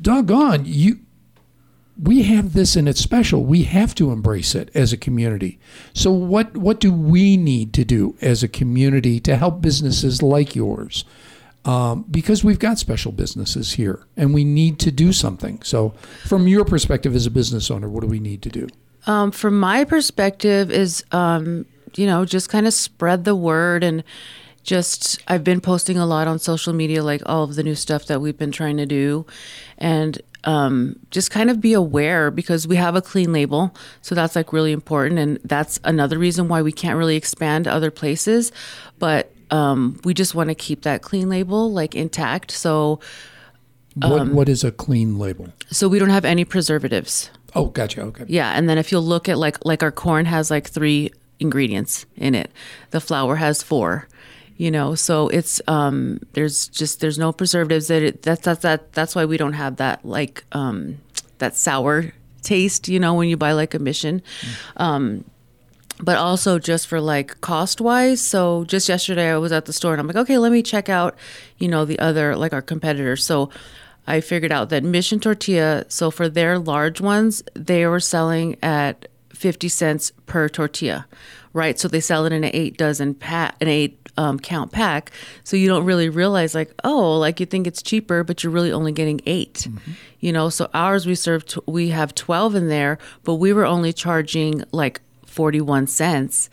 doggone 0.00 0.62
you. 0.64 1.00
We 2.02 2.22
have 2.22 2.54
this 2.54 2.76
and 2.76 2.88
it's 2.88 3.00
special. 3.00 3.44
We 3.44 3.64
have 3.64 3.94
to 3.96 4.10
embrace 4.10 4.54
it 4.54 4.70
as 4.74 4.92
a 4.92 4.96
community. 4.96 5.58
So 5.92 6.10
what 6.10 6.56
what 6.56 6.80
do 6.80 6.92
we 6.92 7.36
need 7.36 7.74
to 7.74 7.84
do 7.84 8.16
as 8.22 8.42
a 8.42 8.48
community 8.48 9.20
to 9.20 9.36
help 9.36 9.60
businesses 9.60 10.22
like 10.22 10.56
yours 10.56 11.04
um, 11.66 12.06
because 12.10 12.42
we've 12.42 12.58
got 12.58 12.78
special 12.78 13.12
businesses 13.12 13.74
here 13.74 14.06
and 14.16 14.32
we 14.32 14.44
need 14.44 14.78
to 14.78 14.90
do 14.90 15.12
something. 15.12 15.60
So, 15.62 15.90
from 16.24 16.48
your 16.48 16.64
perspective 16.64 17.14
as 17.14 17.26
a 17.26 17.30
business 17.30 17.70
owner, 17.70 17.86
what 17.88 18.00
do 18.00 18.06
we 18.06 18.18
need 18.18 18.40
to 18.42 18.48
do? 18.48 18.66
Um, 19.06 19.30
from 19.30 19.58
my 19.58 19.84
perspective, 19.84 20.70
is 20.70 21.04
um, 21.12 21.66
you 21.96 22.06
know 22.06 22.24
just 22.24 22.48
kind 22.48 22.66
of 22.66 22.74
spread 22.74 23.24
the 23.24 23.34
word 23.34 23.82
and 23.82 24.04
just 24.62 25.22
I've 25.26 25.42
been 25.42 25.60
posting 25.60 25.96
a 25.98 26.06
lot 26.06 26.28
on 26.28 26.38
social 26.38 26.72
media, 26.72 27.02
like 27.02 27.22
all 27.26 27.44
of 27.44 27.54
the 27.54 27.62
new 27.62 27.74
stuff 27.74 28.06
that 28.06 28.20
we've 28.20 28.36
been 28.36 28.52
trying 28.52 28.76
to 28.76 28.86
do, 28.86 29.24
and 29.78 30.20
um, 30.44 30.96
just 31.10 31.30
kind 31.30 31.50
of 31.50 31.60
be 31.60 31.72
aware 31.72 32.30
because 32.30 32.68
we 32.68 32.76
have 32.76 32.94
a 32.94 33.02
clean 33.02 33.32
label, 33.32 33.74
so 34.02 34.14
that's 34.14 34.36
like 34.36 34.52
really 34.52 34.72
important, 34.72 35.18
and 35.18 35.38
that's 35.44 35.80
another 35.84 36.18
reason 36.18 36.48
why 36.48 36.62
we 36.62 36.72
can't 36.72 36.96
really 36.98 37.16
expand 37.16 37.64
to 37.64 37.72
other 37.72 37.90
places, 37.90 38.52
but 38.98 39.32
um, 39.50 39.98
we 40.04 40.14
just 40.14 40.34
want 40.34 40.48
to 40.48 40.54
keep 40.54 40.82
that 40.82 41.02
clean 41.02 41.28
label 41.28 41.72
like 41.72 41.94
intact. 41.94 42.50
So 42.52 43.00
What, 43.96 44.28
what 44.28 44.48
is 44.48 44.62
a 44.62 44.70
clean 44.70 45.18
label? 45.18 45.48
so 45.70 45.88
we 45.88 45.98
don't 45.98 46.10
have 46.10 46.24
any 46.24 46.44
preservatives. 46.44 47.30
Oh, 47.54 47.66
gotcha. 47.66 48.02
Okay. 48.02 48.24
Yeah, 48.28 48.52
and 48.52 48.68
then 48.68 48.78
if 48.78 48.92
you'll 48.92 49.02
look 49.02 49.28
at 49.28 49.38
like 49.38 49.64
like 49.64 49.82
our 49.82 49.90
corn 49.90 50.26
has 50.26 50.50
like 50.50 50.68
three 50.68 51.10
ingredients 51.40 52.06
in 52.16 52.34
it. 52.34 52.50
The 52.90 53.00
flour 53.00 53.36
has 53.36 53.62
four. 53.62 54.06
You 54.56 54.70
know, 54.70 54.94
so 54.94 55.28
it's 55.28 55.60
um 55.66 56.20
there's 56.34 56.68
just 56.68 57.00
there's 57.00 57.18
no 57.18 57.32
preservatives 57.32 57.88
that 57.88 58.02
it, 58.02 58.22
that's 58.22 58.42
that's 58.42 58.60
that 58.60 58.92
that's 58.92 59.14
why 59.14 59.24
we 59.24 59.38
don't 59.38 59.54
have 59.54 59.76
that 59.76 60.04
like 60.04 60.44
um 60.52 60.98
that 61.38 61.56
sour 61.56 62.12
taste, 62.42 62.86
you 62.86 63.00
know, 63.00 63.14
when 63.14 63.28
you 63.30 63.38
buy 63.38 63.52
like 63.52 63.72
a 63.72 63.78
mission. 63.78 64.22
Um 64.76 65.24
but 66.02 66.16
also 66.16 66.58
just 66.58 66.86
for 66.86 67.00
like 67.00 67.40
cost 67.40 67.80
wise. 67.80 68.20
So 68.20 68.64
just 68.64 68.88
yesterday 68.88 69.30
I 69.30 69.38
was 69.38 69.52
at 69.52 69.64
the 69.64 69.72
store 69.72 69.92
and 69.92 70.00
I'm 70.00 70.06
like, 70.06 70.16
okay, 70.16 70.38
let 70.38 70.52
me 70.52 70.62
check 70.62 70.88
out, 70.88 71.16
you 71.58 71.68
know, 71.68 71.84
the 71.86 71.98
other 71.98 72.36
like 72.36 72.52
our 72.52 72.62
competitors. 72.62 73.24
So 73.24 73.50
I 74.06 74.20
figured 74.20 74.52
out 74.52 74.70
that 74.70 74.82
Mission 74.82 75.20
Tortilla, 75.20 75.84
so 75.88 76.10
for 76.10 76.28
their 76.28 76.58
large 76.58 77.00
ones, 77.00 77.42
they 77.54 77.86
were 77.86 78.00
selling 78.00 78.56
at 78.62 79.08
50 79.34 79.68
cents 79.68 80.12
per 80.26 80.48
tortilla, 80.48 81.06
right? 81.52 81.78
So 81.78 81.88
they 81.88 82.00
sell 82.00 82.26
it 82.26 82.32
in 82.32 82.44
an 82.44 82.50
eight 82.52 82.76
dozen 82.76 83.14
pack, 83.14 83.56
an 83.60 83.68
eight 83.68 84.00
um, 84.16 84.38
count 84.38 84.72
pack. 84.72 85.12
So 85.44 85.56
you 85.56 85.68
don't 85.68 85.84
really 85.84 86.08
realize 86.08 86.54
like, 86.54 86.72
oh, 86.84 87.18
like 87.18 87.40
you 87.40 87.46
think 87.46 87.66
it's 87.66 87.82
cheaper, 87.82 88.22
but 88.22 88.42
you're 88.42 88.52
really 88.52 88.72
only 88.72 88.92
getting 88.92 89.20
8 89.26 89.68
You 90.20 90.32
know, 90.32 90.50
so 90.50 90.68
ours 90.74 91.06
we 91.06 91.14
serve, 91.14 91.46
t- 91.46 91.60
we 91.66 91.88
have 91.88 92.14
12 92.14 92.54
in 92.54 92.68
there, 92.68 92.98
but 93.24 93.36
we 93.36 93.52
were 93.52 93.64
only 93.64 93.92
charging 93.92 94.62
like 94.72 95.00
41 95.26 95.86
cents. 95.86 96.50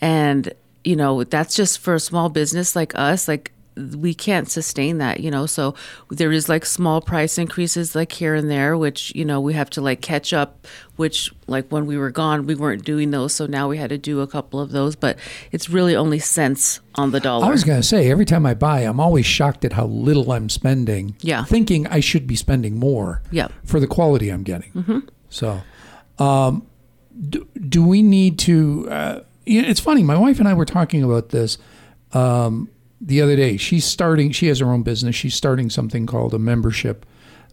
And, 0.00 0.52
you 0.84 0.96
know, 0.96 1.24
that's 1.24 1.54
just 1.54 1.80
for 1.80 1.94
a 1.94 2.00
small 2.00 2.30
business 2.30 2.74
like 2.74 2.92
us, 2.94 3.28
like 3.28 3.52
we 3.76 4.12
can't 4.14 4.50
sustain 4.50 4.98
that, 4.98 5.20
you 5.20 5.30
know. 5.30 5.46
So 5.46 5.74
there 6.10 6.30
is 6.32 6.48
like 6.48 6.66
small 6.66 7.00
price 7.00 7.38
increases 7.38 7.94
like 7.94 8.12
here 8.12 8.34
and 8.34 8.50
there, 8.50 8.76
which, 8.76 9.14
you 9.14 9.24
know, 9.24 9.40
we 9.40 9.54
have 9.54 9.70
to 9.70 9.80
like 9.80 10.00
catch 10.02 10.32
up, 10.32 10.66
which 10.96 11.32
like 11.46 11.68
when 11.70 11.86
we 11.86 11.96
were 11.96 12.10
gone, 12.10 12.46
we 12.46 12.54
weren't 12.54 12.84
doing 12.84 13.10
those. 13.12 13.32
So 13.34 13.46
now 13.46 13.68
we 13.68 13.78
had 13.78 13.88
to 13.90 13.98
do 13.98 14.20
a 14.20 14.26
couple 14.26 14.60
of 14.60 14.72
those, 14.72 14.94
but 14.94 15.18
it's 15.52 15.70
really 15.70 15.96
only 15.96 16.18
cents 16.18 16.80
on 16.96 17.12
the 17.12 17.20
dollar. 17.20 17.46
I 17.46 17.50
was 17.50 17.64
going 17.64 17.80
to 17.80 17.86
say, 17.86 18.10
every 18.10 18.26
time 18.26 18.44
I 18.44 18.54
buy, 18.54 18.80
I'm 18.80 19.00
always 19.00 19.24
shocked 19.26 19.64
at 19.64 19.72
how 19.72 19.86
little 19.86 20.32
I'm 20.32 20.48
spending. 20.48 21.16
Yeah. 21.20 21.44
Thinking 21.44 21.86
I 21.86 22.00
should 22.00 22.26
be 22.26 22.36
spending 22.36 22.78
more 22.78 23.22
Yeah. 23.30 23.48
for 23.64 23.80
the 23.80 23.86
quality 23.86 24.28
I'm 24.28 24.42
getting. 24.42 24.70
Hmm. 24.72 24.98
So, 25.30 25.62
um, 26.18 26.66
do, 27.28 27.46
do 27.68 27.84
we 27.86 28.02
need 28.02 28.38
to? 28.40 28.88
Uh, 28.90 29.20
it's 29.46 29.80
funny. 29.80 30.02
My 30.02 30.16
wife 30.16 30.38
and 30.38 30.46
I 30.48 30.54
were 30.54 30.64
talking 30.64 31.02
about 31.02 31.30
this 31.30 31.58
um, 32.12 32.68
the 33.04 33.20
other 33.20 33.36
day. 33.36 33.56
She's 33.56 33.84
starting. 33.84 34.30
She 34.30 34.46
has 34.46 34.60
her 34.60 34.70
own 34.70 34.82
business. 34.82 35.16
She's 35.16 35.34
starting 35.34 35.68
something 35.68 36.06
called 36.06 36.32
a 36.32 36.38
membership, 36.38 37.04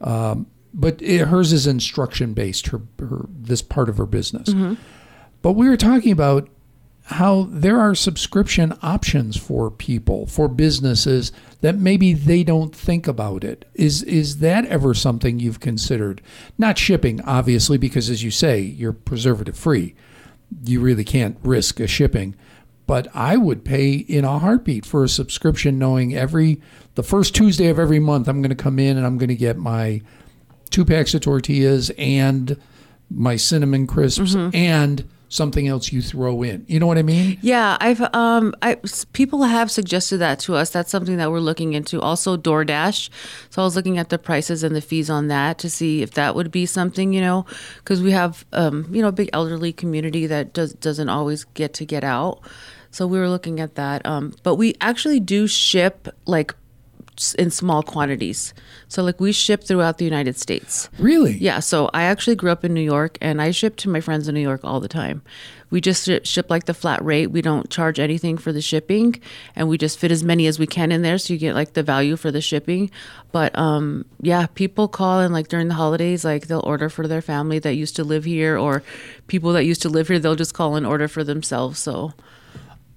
um, 0.01 0.45
but 0.73 1.01
it, 1.01 1.27
hers 1.27 1.51
is 1.51 1.65
instruction 1.67 2.33
based. 2.33 2.67
Her, 2.67 2.81
her 2.99 3.25
this 3.27 3.61
part 3.61 3.89
of 3.89 3.97
her 3.97 4.05
business. 4.05 4.49
But 5.41 5.53
we 5.53 5.67
were 5.67 5.77
talking 5.77 6.11
about 6.11 6.49
how 7.05 7.47
there 7.49 7.79
are 7.79 7.95
subscription 7.95 8.77
options 8.83 9.35
for 9.35 9.71
people 9.71 10.27
for 10.27 10.47
businesses 10.47 11.31
that 11.61 11.75
maybe 11.75 12.13
they 12.13 12.43
don't 12.43 12.75
think 12.75 13.07
about 13.07 13.43
it 13.43 13.65
is 13.73 14.03
is 14.03 14.37
that 14.37 14.63
ever 14.67 14.93
something 14.93 15.39
you've 15.39 15.59
considered 15.59 16.21
not 16.59 16.77
shipping 16.77 17.19
obviously 17.21 17.79
because 17.79 18.11
as 18.11 18.23
you 18.23 18.29
say 18.29 18.59
you're 18.59 18.93
preservative 18.93 19.57
free 19.57 19.95
you 20.65 20.79
really 20.79 21.03
can't 21.03 21.35
risk 21.41 21.79
a 21.79 21.87
shipping 21.87 22.35
but 22.89 23.07
I 23.13 23.37
would 23.37 23.63
pay 23.63 23.91
in 23.93 24.25
a 24.25 24.39
heartbeat 24.39 24.83
for 24.83 25.03
a 25.03 25.07
subscription 25.07 25.77
knowing 25.77 26.15
every 26.15 26.59
the 26.95 27.03
first 27.03 27.35
Tuesday 27.35 27.67
of 27.67 27.77
every 27.77 27.99
month 27.99 28.27
I'm 28.27 28.41
going 28.41 28.49
to 28.49 28.55
come 28.55 28.79
in 28.79 28.97
and 28.97 29.05
I'm 29.05 29.19
going 29.19 29.29
to 29.29 29.35
get 29.35 29.57
my 29.57 30.01
two 30.71 30.83
packs 30.85 31.13
of 31.13 31.21
tortillas 31.21 31.91
and 31.99 32.59
my 33.11 33.35
cinnamon 33.35 33.85
crisps 33.85 34.33
and 34.33 35.07
something 35.27 35.67
else 35.67 35.91
you 35.91 36.01
throw 36.01 36.41
in. 36.41 36.65
You 36.67 36.79
know 36.79 36.87
what 36.87 36.97
I 36.97 37.03
mean? 37.03 37.37
Yeah, 37.43 37.77
I've 37.79 38.01
um, 38.15 38.55
I 38.63 38.79
people 39.13 39.43
have 39.43 39.69
suggested 39.69 40.17
that 40.17 40.39
to 40.39 40.55
us. 40.55 40.71
That's 40.71 40.89
something 40.89 41.17
that 41.17 41.29
we're 41.29 41.41
looking 41.41 41.73
into. 41.73 42.01
Also, 42.01 42.37
DoorDash. 42.37 43.11
So 43.51 43.61
I 43.61 43.65
was 43.65 43.75
looking 43.75 43.99
at 43.99 44.09
the 44.09 44.17
prices 44.17 44.63
and 44.63 44.75
the 44.75 44.81
fees 44.81 45.11
on 45.11 45.27
that 45.27 45.59
to 45.59 45.69
see 45.69 46.01
if 46.01 46.15
that 46.15 46.33
would 46.33 46.49
be 46.49 46.65
something, 46.65 47.13
you 47.13 47.21
know, 47.21 47.45
because 47.75 48.01
we 48.01 48.13
have 48.13 48.45
um, 48.51 48.87
you 48.89 49.03
know, 49.03 49.09
a 49.09 49.11
big 49.11 49.29
elderly 49.31 49.73
community 49.73 50.25
that 50.25 50.53
does 50.53 50.73
doesn't 50.73 51.09
always 51.09 51.43
get 51.53 51.75
to 51.75 51.85
get 51.85 52.03
out. 52.03 52.41
So 52.91 53.07
we 53.07 53.19
were 53.19 53.29
looking 53.29 53.59
at 53.59 53.75
that. 53.75 54.05
Um, 54.05 54.33
but 54.43 54.55
we 54.55 54.75
actually 54.81 55.19
do 55.19 55.47
ship 55.47 56.07
like 56.25 56.53
in 57.37 57.51
small 57.51 57.83
quantities. 57.83 58.53
So 58.87 59.03
like 59.03 59.19
we 59.19 59.31
ship 59.31 59.63
throughout 59.63 59.97
the 59.97 60.05
United 60.05 60.37
States. 60.37 60.89
Really? 60.97 61.33
Yeah, 61.33 61.59
so 61.59 61.89
I 61.93 62.03
actually 62.03 62.35
grew 62.35 62.51
up 62.51 62.63
in 62.63 62.73
New 62.73 62.81
York 62.81 63.17
and 63.21 63.41
I 63.41 63.51
ship 63.51 63.75
to 63.77 63.89
my 63.89 63.99
friends 63.99 64.27
in 64.27 64.35
New 64.35 64.41
York 64.41 64.61
all 64.63 64.79
the 64.79 64.87
time. 64.87 65.21
We 65.69 65.81
just 65.81 66.05
shi- 66.05 66.21
ship 66.23 66.49
like 66.49 66.65
the 66.65 66.73
flat 66.73 67.03
rate. 67.03 67.27
We 67.27 67.41
don't 67.41 67.69
charge 67.69 67.99
anything 67.99 68.37
for 68.37 68.51
the 68.51 68.61
shipping 68.61 69.21
and 69.55 69.67
we 69.67 69.77
just 69.77 69.99
fit 69.99 70.11
as 70.11 70.23
many 70.23 70.47
as 70.47 70.57
we 70.57 70.65
can 70.65 70.91
in 70.91 71.01
there 71.01 71.17
so 71.17 71.33
you 71.33 71.39
get 71.39 71.55
like 71.55 71.73
the 71.73 71.83
value 71.83 72.15
for 72.15 72.31
the 72.31 72.41
shipping. 72.41 72.89
But 73.31 73.57
um 73.57 74.05
yeah, 74.21 74.47
people 74.47 74.87
call 74.87 75.19
and 75.19 75.33
like 75.33 75.49
during 75.49 75.67
the 75.67 75.75
holidays 75.75 76.23
like 76.23 76.47
they'll 76.47 76.63
order 76.65 76.89
for 76.89 77.07
their 77.07 77.21
family 77.21 77.59
that 77.59 77.75
used 77.75 77.97
to 77.97 78.03
live 78.03 78.23
here 78.23 78.57
or 78.57 78.81
people 79.27 79.53
that 79.53 79.65
used 79.65 79.81
to 79.81 79.89
live 79.89 80.07
here 80.07 80.19
they'll 80.19 80.35
just 80.35 80.53
call 80.53 80.75
and 80.75 80.87
order 80.87 81.07
for 81.07 81.23
themselves. 81.23 81.79
So 81.79 82.13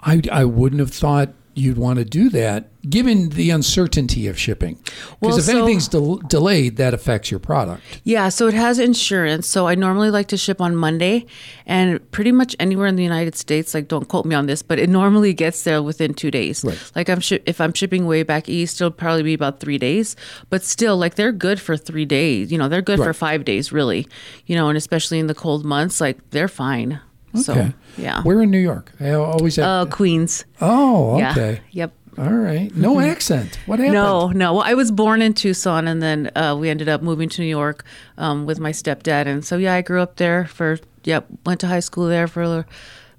I, 0.02 0.21
I 0.30 0.44
wouldn't 0.44 0.80
have 0.80 0.90
thought 0.92 1.30
you'd 1.54 1.76
want 1.76 1.99
to 1.99 2.04
do 2.04 2.30
that 2.30 2.71
given 2.88 3.28
the 3.28 3.50
uncertainty 3.50 4.26
of 4.26 4.38
shipping. 4.38 4.75
Because 4.85 5.04
Well, 5.21 5.37
if 5.38 5.44
so- 5.44 5.59
anything's 5.59 5.87
del- 5.87 6.16
delayed, 6.16 6.76
that 6.78 6.94
affects 6.94 7.30
your 7.30 7.40
product. 7.40 7.82
Yeah, 8.04 8.30
so 8.30 8.49
it 8.49 8.54
has 8.54 8.78
insurance. 8.78 9.47
So 9.47 9.68
I 9.68 9.75
normally 9.75 10.11
like 10.11 10.28
to 10.28 10.38
ship 10.38 10.62
on 10.62 10.75
Monday, 10.75 11.26
and 11.66 12.11
pretty 12.11 12.32
much 12.32 12.56
anywhere 12.59 12.87
in 12.87 12.97
the 12.97 13.02
United 13.02 13.37
States, 13.37 13.75
like 13.75 13.87
don't 13.87 14.09
quote 14.09 14.25
me 14.25 14.35
on 14.35 14.47
this, 14.47 14.62
but 14.62 14.78
it 14.78 14.88
normally 14.88 15.35
gets 15.35 15.62
there 15.62 15.82
within 15.82 16.14
two 16.14 16.30
days. 16.30 16.64
Right. 16.64 16.78
Like 16.97 17.11
I'm 17.11 17.21
shi 17.21 17.40
if 17.44 17.61
I'm 17.61 17.75
shipping 17.75 18.06
way 18.06 18.23
back 18.23 18.49
east, 18.49 18.80
it'll 18.80 18.90
probably 18.90 19.23
be 19.23 19.35
about 19.35 19.61
three 19.61 19.78
days. 19.78 20.16
But 20.49 20.64
still, 20.64 20.97
like 20.97 21.16
they're 21.16 21.32
good 21.32 21.61
for 21.61 21.76
three 21.76 22.06
days. 22.06 22.50
You 22.50 22.56
know, 22.56 22.68
they're 22.68 22.80
good 22.82 22.99
for 22.99 23.12
five 23.12 23.44
days, 23.44 23.73
really. 23.73 24.09
You 24.47 24.56
know, 24.56 24.68
and 24.71 24.78
especially 24.78 25.18
in 25.18 25.26
the 25.26 25.35
cold 25.35 25.66
months, 25.66 26.00
like 26.00 26.18
they're 26.30 26.49
fine. 26.49 26.99
So 27.34 27.52
Okay. 27.52 27.72
yeah. 27.96 28.22
We're 28.24 28.42
in 28.42 28.50
New 28.50 28.58
York. 28.58 28.92
I 29.00 29.10
always 29.12 29.56
have. 29.56 29.64
uh, 29.66 29.90
Queens. 29.90 30.44
oh, 30.60 31.18
Yeah. 31.18 31.30
okay. 31.32 31.60
Yep. 31.70 31.92
All 32.18 32.28
right. 32.28 32.70
No 32.76 33.00
accent. 33.00 33.58
What 33.64 33.78
happened? 33.78 33.94
No, 33.94 34.28
no. 34.28 34.52
Well, 34.52 34.64
I 34.66 34.74
was 34.74 34.90
born 34.90 35.22
in 35.22 35.32
Tucson, 35.32 35.88
and 35.88 36.02
then 36.02 36.30
uh, 36.36 36.54
we 36.60 36.68
ended 36.68 36.88
up 36.88 37.00
moving 37.00 37.30
to 37.30 37.40
New 37.40 37.48
York 37.48 37.84
um, 38.18 38.44
with 38.44 38.60
my 38.60 38.70
stepdad, 38.72 39.26
and 39.26 39.42
so 39.42 39.56
yeah, 39.56 39.72
I 39.74 39.80
grew 39.80 40.02
up 40.02 40.16
there 40.16 40.44
for 40.46 40.78
yep. 41.04 41.24
Went 41.46 41.60
to 41.60 41.68
high 41.68 41.80
school 41.80 42.06
there 42.08 42.26
for 42.28 42.66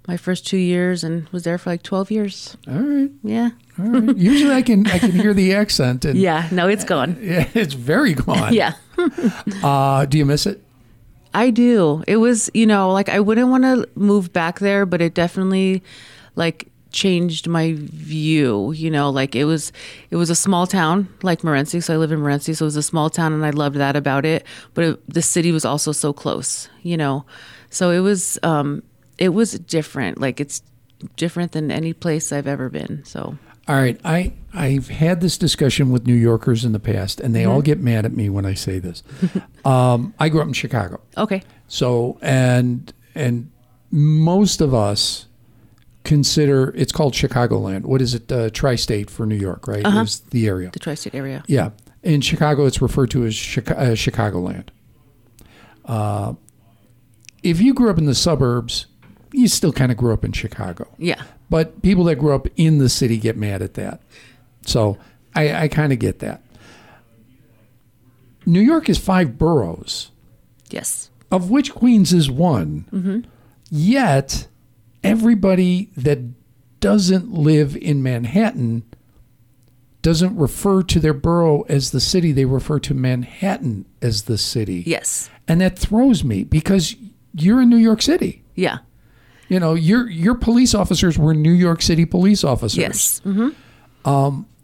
my 0.07 0.15
first 0.15 0.45
two 0.45 0.57
years, 0.57 1.03
and 1.03 1.27
was 1.29 1.41
there 1.41 1.57
for 1.57 1.71
like 1.71 1.81
twelve 1.81 2.11
years. 2.11 2.55
All 2.67 2.75
right. 2.75 3.09
Yeah, 3.23 3.49
All 3.79 3.85
right. 3.85 4.15
Usually 4.15 4.53
I 4.53 4.61
can 4.61 4.85
I 4.85 4.99
can 4.99 5.09
hear 5.11 5.33
the 5.33 5.55
accent 5.55 6.05
and 6.05 6.19
yeah. 6.27 6.47
No, 6.51 6.67
it's 6.67 6.83
gone. 6.83 7.17
yeah, 7.21 7.47
it's 7.55 7.73
very 7.73 8.13
gone. 8.13 8.53
Yeah, 8.61 8.73
Uh, 9.63 10.05
do 10.05 10.19
you 10.19 10.25
miss 10.25 10.45
it? 10.45 10.61
I 11.33 11.49
do. 11.49 12.03
It 12.07 12.17
was 12.17 12.49
you 12.53 12.65
know 12.65 12.91
like 12.91 13.09
I 13.09 13.19
wouldn't 13.19 13.49
want 13.49 13.63
to 13.63 13.87
move 13.95 14.31
back 14.33 14.59
there, 14.59 14.85
but 14.85 15.01
it 15.01 15.13
definitely 15.13 15.83
like 16.35 16.67
changed 16.93 17.47
my 17.47 17.73
view 17.75 18.71
you 18.71 18.89
know? 18.89 19.09
Like 19.09 19.35
it 19.35 19.45
was 19.45 19.73
it 20.11 20.15
was 20.15 20.29
a 20.29 20.35
small 20.35 20.65
town 20.67 21.09
like 21.23 21.41
Morenci 21.41 21.83
so 21.83 21.93
I 21.93 21.97
live 21.97 22.11
in 22.11 22.19
Morenci 22.19 22.55
so 22.55 22.65
it 22.65 22.67
was 22.67 22.77
a 22.77 22.83
small 22.83 23.09
town 23.09 23.33
and 23.33 23.45
I 23.45 23.49
loved 23.49 23.77
that 23.77 23.95
about 23.95 24.25
it 24.25 24.45
but 24.75 24.83
it, 24.85 25.09
the 25.09 25.21
city 25.21 25.51
was 25.51 25.65
also 25.65 25.91
so 25.91 26.13
close 26.13 26.69
you 26.83 26.95
know? 26.95 27.25
So 27.69 27.89
it 27.89 27.99
was 27.99 28.39
um 28.43 28.83
it 29.17 29.29
was 29.29 29.53
different. 29.53 30.21
Like 30.21 30.39
it's 30.39 30.61
different 31.17 31.51
than 31.51 31.71
any 31.71 31.91
place 31.93 32.31
I've 32.31 32.47
ever 32.47 32.69
been 32.69 33.03
so 33.03 33.37
All 33.67 33.75
right, 33.75 33.99
I 34.03 34.33
I've 34.53 34.89
had 34.89 35.21
this 35.21 35.37
discussion 35.37 35.89
with 35.91 36.05
New 36.05 36.13
Yorkers 36.13 36.65
in 36.65 36.73
the 36.73 36.79
past, 36.79 37.19
and 37.19 37.33
they 37.33 37.45
all 37.45 37.61
get 37.61 37.79
mad 37.79 38.05
at 38.05 38.13
me 38.13 38.29
when 38.29 38.45
I 38.45 38.53
say 38.53 38.79
this. 38.79 39.03
um, 39.65 40.13
I 40.19 40.29
grew 40.29 40.41
up 40.41 40.47
in 40.47 40.53
Chicago, 40.53 41.01
okay 41.17 41.43
so 41.73 42.19
and 42.21 42.93
and 43.15 43.49
most 43.89 44.61
of 44.61 44.75
us 44.75 45.25
consider 46.03 46.71
it's 46.75 46.91
called 46.91 47.13
Chicagoland. 47.13 47.81
What 47.85 47.99
is 47.99 48.13
it? 48.13 48.31
Uh, 48.31 48.51
tri-state 48.51 49.09
for 49.09 49.25
New 49.25 49.35
York, 49.35 49.67
right? 49.67 49.83
Uh-huh. 49.83 50.01
Is 50.01 50.19
the 50.19 50.47
area? 50.47 50.69
The 50.71 50.79
tri-state 50.79 51.15
area. 51.15 51.43
Yeah. 51.47 51.71
In 52.03 52.21
Chicago, 52.21 52.65
it's 52.65 52.81
referred 52.81 53.09
to 53.11 53.25
as 53.25 53.35
Chica- 53.35 53.79
uh, 53.79 53.91
Chicagoland. 53.95 54.67
Uh, 55.85 56.33
if 57.41 57.59
you 57.59 57.73
grew 57.73 57.89
up 57.89 57.97
in 57.97 58.05
the 58.05 58.15
suburbs, 58.15 58.85
you 59.33 59.47
still 59.47 59.73
kind 59.73 59.91
of 59.91 59.97
grew 59.97 60.13
up 60.13 60.23
in 60.23 60.31
Chicago. 60.31 60.87
Yeah. 60.97 61.21
But 61.49 61.81
people 61.81 62.03
that 62.05 62.15
grew 62.15 62.33
up 62.33 62.47
in 62.55 62.77
the 62.77 62.89
city 62.89 63.17
get 63.17 63.35
mad 63.37 63.61
at 63.61 63.73
that. 63.75 64.01
So 64.65 64.97
I, 65.35 65.63
I 65.63 65.67
kind 65.67 65.91
of 65.91 65.99
get 65.99 66.19
that. 66.19 66.41
New 68.45 68.61
York 68.61 68.89
is 68.89 68.97
five 68.97 69.37
boroughs, 69.37 70.11
Yes. 70.69 71.09
of 71.31 71.49
which 71.49 71.73
Queens 71.73 72.11
is 72.13 72.29
one. 72.29 72.85
Mm-hmm. 72.91 73.19
Yet, 73.69 74.47
everybody 75.03 75.89
that 75.95 76.19
doesn't 76.79 77.31
live 77.31 77.77
in 77.77 78.03
Manhattan 78.03 78.83
doesn't 80.01 80.35
refer 80.37 80.83
to 80.83 80.99
their 80.99 81.13
borough 81.13 81.61
as 81.69 81.91
the 81.91 82.01
city. 82.01 82.33
They 82.33 82.43
refer 82.45 82.79
to 82.79 82.93
Manhattan 82.93 83.85
as 84.01 84.23
the 84.23 84.37
city. 84.37 84.83
Yes. 84.85 85.29
And 85.47 85.61
that 85.61 85.79
throws 85.79 86.25
me 86.25 86.43
because 86.43 86.95
you're 87.33 87.61
in 87.61 87.69
New 87.69 87.77
York 87.77 88.01
City. 88.01 88.43
Yeah. 88.55 88.79
You 89.49 89.59
know, 89.59 89.73
your 89.73 90.09
your 90.09 90.35
police 90.35 90.73
officers 90.73 91.17
were 91.17 91.33
New 91.33 91.51
York 91.51 91.81
City 91.81 92.05
police 92.05 92.43
officers. 92.43 92.77
Yes. 92.77 93.19
hmm 93.19 93.49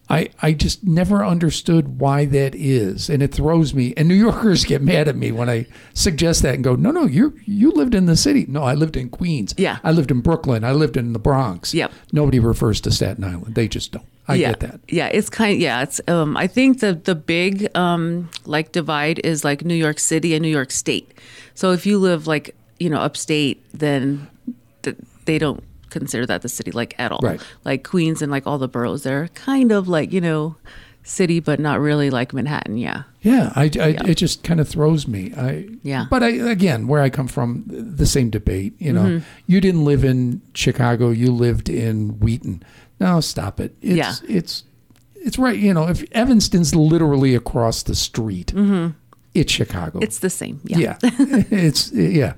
I, 0.10 0.30
I 0.42 0.54
just 0.54 0.84
never 0.84 1.24
understood 1.24 2.00
why 2.00 2.26
that 2.26 2.56
is, 2.56 3.10
and 3.10 3.22
it 3.22 3.32
throws 3.32 3.76
me. 3.76 3.94
And 3.96 4.08
New 4.08 4.16
Yorkers 4.16 4.66
get 4.66 4.82
mad 4.82 5.08
at 5.08 5.16
me 5.16 5.32
when 5.32 5.50
I 5.50 5.68
suggest 5.94 6.42
that 6.42 6.56
and 6.56 6.64
go, 6.64 6.76
"No, 6.76 6.90
no, 6.90 7.06
you 7.06 7.40
you 7.46 7.72
lived 7.72 7.94
in 7.94 8.08
the 8.08 8.18
city. 8.18 8.46
No, 8.48 8.64
I 8.64 8.74
lived 8.74 8.98
in 8.98 9.10
Queens. 9.10 9.54
Yeah. 9.58 9.78
I 9.84 9.92
lived 9.92 10.10
in 10.10 10.22
Brooklyn. 10.22 10.64
I 10.64 10.72
lived 10.72 10.98
in 10.98 11.14
the 11.14 11.20
Bronx. 11.20 11.74
Yep. 11.76 11.92
Nobody 12.12 12.40
refers 12.40 12.82
to 12.82 12.92
Staten 12.92 13.24
Island. 13.24 13.54
They 13.54 13.68
just 13.68 13.92
don't. 13.92 14.06
I 14.28 14.36
yeah. 14.36 14.50
get 14.50 14.60
that. 14.62 14.80
Yeah, 14.88 15.08
it's 15.08 15.30
kind. 15.30 15.54
of, 15.54 15.60
yeah, 15.60 15.84
it's. 15.84 16.02
Um, 16.08 16.36
I 16.36 16.48
think 16.48 16.80
the 16.80 16.94
the 16.96 17.16
big 17.16 17.76
um 17.78 18.30
like 18.46 18.72
divide 18.72 19.20
is 19.24 19.44
like 19.44 19.64
New 19.64 19.76
York 19.76 20.00
City 20.00 20.34
and 20.34 20.42
New 20.42 20.50
York 20.50 20.72
State. 20.72 21.12
So 21.54 21.72
if 21.72 21.86
you 21.86 22.00
live 22.00 22.26
like 22.26 22.56
you 22.80 22.90
know 22.90 23.00
upstate, 23.00 23.64
then 23.78 24.28
th- 24.84 24.98
they 25.26 25.38
don't 25.38 25.64
consider 25.90 26.26
that 26.26 26.42
the 26.44 26.50
city 26.50 26.72
like 26.72 26.94
at 27.00 27.12
all. 27.12 27.20
Right. 27.22 27.42
Like 27.66 27.84
Queens 27.84 28.22
and 28.22 28.32
like 28.32 28.46
all 28.48 28.58
the 28.58 28.68
boroughs, 28.68 29.04
they're 29.04 29.28
kind 29.30 29.72
of 29.72 29.88
like 29.88 30.12
you 30.14 30.22
know 30.22 30.56
city, 31.04 31.40
but 31.40 31.60
not 31.60 31.80
really 31.80 32.10
like 32.12 32.34
Manhattan. 32.34 32.78
Yeah. 32.78 33.04
Yeah, 33.22 33.52
I, 33.56 33.64
I 33.80 33.88
it 34.08 34.16
just 34.16 34.44
kind 34.44 34.60
of 34.60 34.68
throws 34.70 35.08
me. 35.08 35.34
I 35.36 35.68
Yeah. 35.82 36.06
But 36.10 36.24
I 36.24 36.30
again, 36.30 36.88
where 36.88 37.02
I 37.02 37.10
come 37.10 37.28
from, 37.28 37.64
the 37.68 38.06
same 38.06 38.30
debate. 38.30 38.74
You 38.80 38.94
know, 38.94 39.02
Mm-hmm. 39.04 39.26
you 39.48 39.62
didn't 39.62 39.86
live 39.86 40.04
in 40.04 40.42
Chicago. 40.54 41.10
You 41.10 41.32
lived 41.32 41.70
in 41.70 42.20
Wheaton. 42.20 42.64
No, 43.00 43.22
stop 43.22 43.60
it. 43.60 43.76
It's, 43.82 43.96
Yeah. 43.96 44.14
It's 44.28 44.64
it's 45.16 45.38
right. 45.40 45.58
You 45.58 45.74
know, 45.74 45.88
if 45.88 46.04
Evanston's 46.14 46.76
literally 46.76 47.34
across 47.36 47.84
the 47.84 47.96
street, 47.96 48.54
it's 49.34 49.52
Chicago. 49.52 50.00
It's 50.00 50.20
the 50.20 50.30
same. 50.30 50.60
Yeah. 50.64 50.78
yeah, 50.78 50.98
it's 51.52 51.92
yeah. 51.92 52.34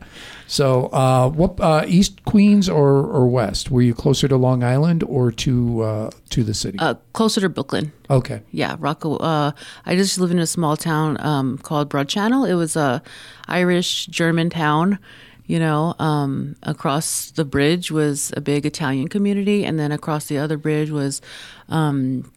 So, 0.48 0.88
uh, 0.88 1.30
what 1.30 1.60
uh, 1.62 1.86
East 1.88 2.26
Queens 2.26 2.68
or 2.68 2.90
or 2.90 3.28
West? 3.28 3.72
Were 3.72 3.82
you 3.82 3.94
closer 3.94 4.28
to 4.28 4.36
Long 4.36 4.64
Island 4.64 5.04
or 5.04 5.32
to 5.32 5.82
uh, 5.82 6.10
to 6.32 6.44
the 6.44 6.54
city? 6.54 6.78
Uh, 6.80 6.96
closer 7.14 7.40
to 7.42 7.50
Brooklyn. 7.50 7.94
okay. 8.10 8.42
Yeah, 8.52 8.76
Rocco. 8.78 9.16
Uh, 9.18 9.52
I 9.86 9.96
just 9.96 10.20
live 10.20 10.32
in 10.32 10.40
a 10.40 10.48
small 10.48 10.76
town 10.76 11.18
um, 11.22 11.58
called 11.60 11.88
Broad 11.88 12.10
Channel. 12.10 12.44
It 12.46 12.56
was 12.56 12.76
a 12.76 13.02
Irish 13.48 14.08
German 14.08 14.50
town. 14.50 15.00
You 15.48 15.60
know, 15.60 15.96
um, 16.00 16.56
across 16.64 17.32
the 17.32 17.44
bridge 17.44 17.92
was 17.92 18.32
a 18.38 18.42
big 18.42 18.66
Italian 18.66 19.08
community, 19.08 19.66
and 19.66 19.80
then 19.80 19.92
across 19.92 20.26
the 20.28 20.38
other 20.38 20.58
bridge 20.58 20.92
was 20.92 21.22
um, 21.68 22.32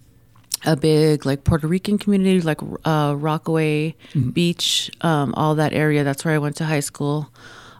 a 0.64 0.76
big 0.76 1.26
like 1.26 1.44
Puerto 1.44 1.66
Rican 1.66 1.98
community, 1.98 2.40
like 2.40 2.60
uh, 2.84 3.14
Rockaway 3.16 3.94
Beach, 4.32 4.90
um, 5.02 5.34
all 5.34 5.54
that 5.56 5.72
area. 5.72 6.04
That's 6.04 6.24
where 6.24 6.34
I 6.34 6.38
went 6.38 6.56
to 6.56 6.64
high 6.64 6.80
school. 6.80 7.30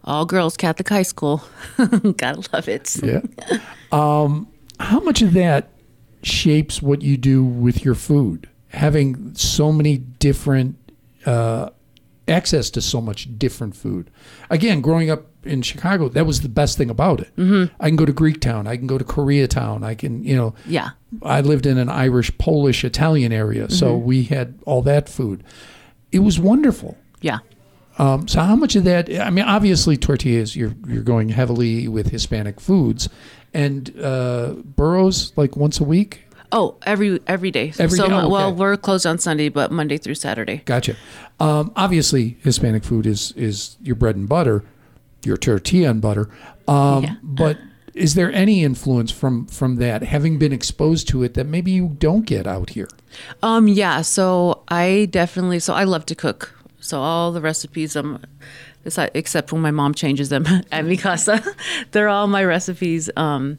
All 0.05 0.27
girls 0.27 0.57
Catholic 0.57 0.89
high 0.89 1.03
school. 1.03 1.43
Gotta 2.17 2.49
love 2.53 2.69
it. 2.69 2.95
Yeah. 3.03 3.23
um, 3.93 4.49
how 4.79 5.01
much 5.01 5.23
of 5.23 5.33
that 5.33 5.71
shapes 6.23 6.83
what 6.83 7.03
you 7.03 7.17
do 7.17 7.43
with 7.43 7.85
your 7.85 7.95
food? 7.95 8.49
Having 8.69 9.35
so 9.35 9.73
many 9.73 9.99
different 9.99 10.77
uh, 11.25 11.71
access 12.27 12.71
to 12.71 12.81
so 12.81 13.01
much 13.01 13.29
different 13.39 13.77
food. 13.77 14.11
Again, 14.51 14.81
growing 14.81 15.11
up 15.11 15.27
in 15.45 15.61
Chicago, 15.63 16.09
that 16.09 16.25
was 16.27 16.41
the 16.41 16.49
best 16.49 16.79
thing 16.79 16.89
about 16.91 17.21
it. 17.21 17.35
Mm-hmm. 17.37 17.75
I 17.79 17.89
can 17.89 17.97
go 17.97 18.07
to 18.07 18.13
Greektown. 18.13 18.67
I 18.67 18.77
can 18.77 18.87
go 18.87 18.97
to 18.97 19.05
Koreatown. 19.05 19.85
I 19.85 19.95
can, 19.95 20.25
you 20.25 20.35
know, 20.37 20.55
Yeah. 20.67 20.91
I 21.23 21.43
lived 21.43 21.67
in 21.67 21.77
an 21.79 21.89
Irish, 21.91 22.37
Polish, 22.39 22.83
Italian 22.85 23.33
area, 23.33 23.71
so 23.71 23.97
we 23.97 24.25
had 24.25 24.59
all 24.67 24.83
that 24.83 25.09
food. 25.09 25.45
It 26.11 26.21
was 26.21 26.41
wonderful. 26.41 26.97
Yeah. 27.21 27.39
Um, 27.99 28.27
so 28.27 28.41
how 28.41 28.57
much 28.57 28.75
of 28.75 28.83
that? 28.85 29.09
I 29.21 29.31
mean, 29.31 29.45
obviously 29.45 29.97
tortillas. 29.97 30.57
You're 30.57 30.75
you're 30.89 31.05
going 31.05 31.29
heavily 31.29 31.87
with 31.87 32.09
Hispanic 32.11 32.61
foods, 32.61 33.09
and 33.53 33.97
uh, 34.03 34.55
burros 34.65 35.33
like 35.37 35.57
once 35.57 35.79
a 35.79 35.85
week. 35.85 36.24
Oh, 36.57 36.77
every 36.87 37.19
every 37.27 37.51
day. 37.51 37.73
Every 37.81 37.99
so 37.99 38.07
day? 38.07 38.15
Oh, 38.15 38.29
well, 38.29 38.49
okay. 38.51 38.57
we're 38.57 38.77
closed 38.77 39.07
on 39.07 39.19
Sunday, 39.19 39.49
but 39.49 39.73
Monday 39.73 39.99
through 39.99 40.15
Saturday. 40.15 40.63
Gotcha. 40.65 40.95
Um, 41.41 41.73
obviously, 41.75 42.37
Hispanic 42.43 42.85
food 42.85 43.07
is 43.07 43.33
is 43.33 43.77
your 43.83 43.97
bread 43.97 44.15
and 44.15 44.29
butter, 44.29 44.63
your 45.25 45.37
tortilla 45.37 45.91
and 45.91 46.01
butter. 46.01 46.31
Um, 46.69 47.03
Yeah. 47.03 47.17
But 47.25 47.59
is 47.93 48.15
there 48.15 48.33
any 48.33 48.63
influence 48.63 49.11
from 49.11 49.47
from 49.47 49.77
that, 49.77 50.05
having 50.05 50.39
been 50.39 50.53
exposed 50.53 51.09
to 51.09 51.25
it, 51.25 51.35
that 51.35 51.47
maybe 51.47 51.73
you 51.73 51.97
don't 51.99 52.25
get 52.25 52.47
out 52.47 52.71
here? 52.71 52.89
Um, 53.43 53.67
yeah. 53.67 54.03
So 54.03 54.63
I 54.69 55.09
definitely. 55.11 55.59
So 55.59 55.75
I 55.75 55.83
love 55.83 56.07
to 56.07 56.15
cook. 56.15 56.55
So 56.79 57.01
all 57.01 57.33
the 57.33 57.41
recipes, 57.41 57.97
um, 57.97 58.23
besi- 58.87 59.11
except 59.15 59.53
when 59.53 59.61
my 59.61 59.73
mom 59.73 59.93
changes 59.93 60.29
them 60.29 60.47
at 60.71 60.85
mi 60.85 60.97
casa, 60.97 61.43
they're 61.91 62.09
all 62.09 62.29
my 62.29 62.45
recipes. 62.45 63.11
Um, 63.17 63.59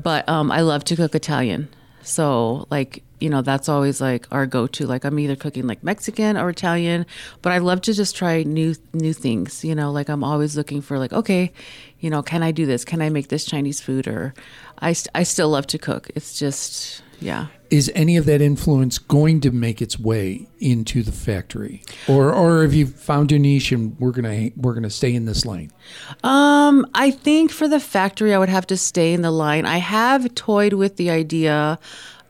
but 0.00 0.28
um, 0.28 0.52
I 0.52 0.60
love 0.60 0.84
to 0.84 0.94
cook 0.94 1.16
Italian. 1.16 1.68
So 2.04 2.66
like 2.70 3.02
you 3.20 3.30
know 3.30 3.40
that's 3.40 3.68
always 3.68 4.00
like 4.00 4.26
our 4.30 4.46
go-to. 4.46 4.86
Like 4.86 5.04
I'm 5.04 5.18
either 5.18 5.36
cooking 5.36 5.66
like 5.66 5.82
Mexican 5.82 6.36
or 6.36 6.50
Italian, 6.50 7.06
but 7.42 7.52
I 7.52 7.58
love 7.58 7.80
to 7.82 7.94
just 7.94 8.14
try 8.14 8.42
new 8.42 8.74
new 8.92 9.12
things. 9.12 9.64
You 9.64 9.74
know, 9.74 9.90
like 9.90 10.08
I'm 10.08 10.22
always 10.22 10.56
looking 10.56 10.82
for 10.82 10.98
like 10.98 11.12
okay, 11.12 11.52
you 12.00 12.10
know, 12.10 12.22
can 12.22 12.42
I 12.42 12.52
do 12.52 12.66
this? 12.66 12.84
Can 12.84 13.00
I 13.00 13.08
make 13.08 13.28
this 13.28 13.44
Chinese 13.44 13.80
food? 13.80 14.06
Or 14.06 14.34
I 14.78 14.92
st- 14.92 15.10
I 15.14 15.22
still 15.22 15.48
love 15.48 15.66
to 15.68 15.78
cook. 15.78 16.10
It's 16.14 16.38
just 16.38 17.02
yeah. 17.24 17.46
Is 17.70 17.90
any 17.94 18.18
of 18.18 18.26
that 18.26 18.42
influence 18.42 18.98
going 18.98 19.40
to 19.40 19.50
make 19.50 19.80
its 19.80 19.98
way 19.98 20.46
into 20.60 21.02
the 21.02 21.10
factory, 21.10 21.82
or 22.06 22.32
or 22.32 22.62
have 22.62 22.74
you 22.74 22.86
found 22.86 23.32
your 23.32 23.40
niche 23.40 23.72
and 23.72 23.98
we're 23.98 24.12
gonna 24.12 24.50
we're 24.56 24.74
gonna 24.74 24.90
stay 24.90 25.14
in 25.14 25.24
this 25.24 25.46
lane? 25.46 25.72
Um, 26.22 26.86
I 26.94 27.10
think 27.10 27.50
for 27.50 27.66
the 27.66 27.80
factory, 27.80 28.34
I 28.34 28.38
would 28.38 28.50
have 28.50 28.66
to 28.66 28.76
stay 28.76 29.14
in 29.14 29.22
the 29.22 29.30
line. 29.30 29.64
I 29.64 29.78
have 29.78 30.34
toyed 30.34 30.74
with 30.74 30.96
the 30.96 31.08
idea 31.10 31.78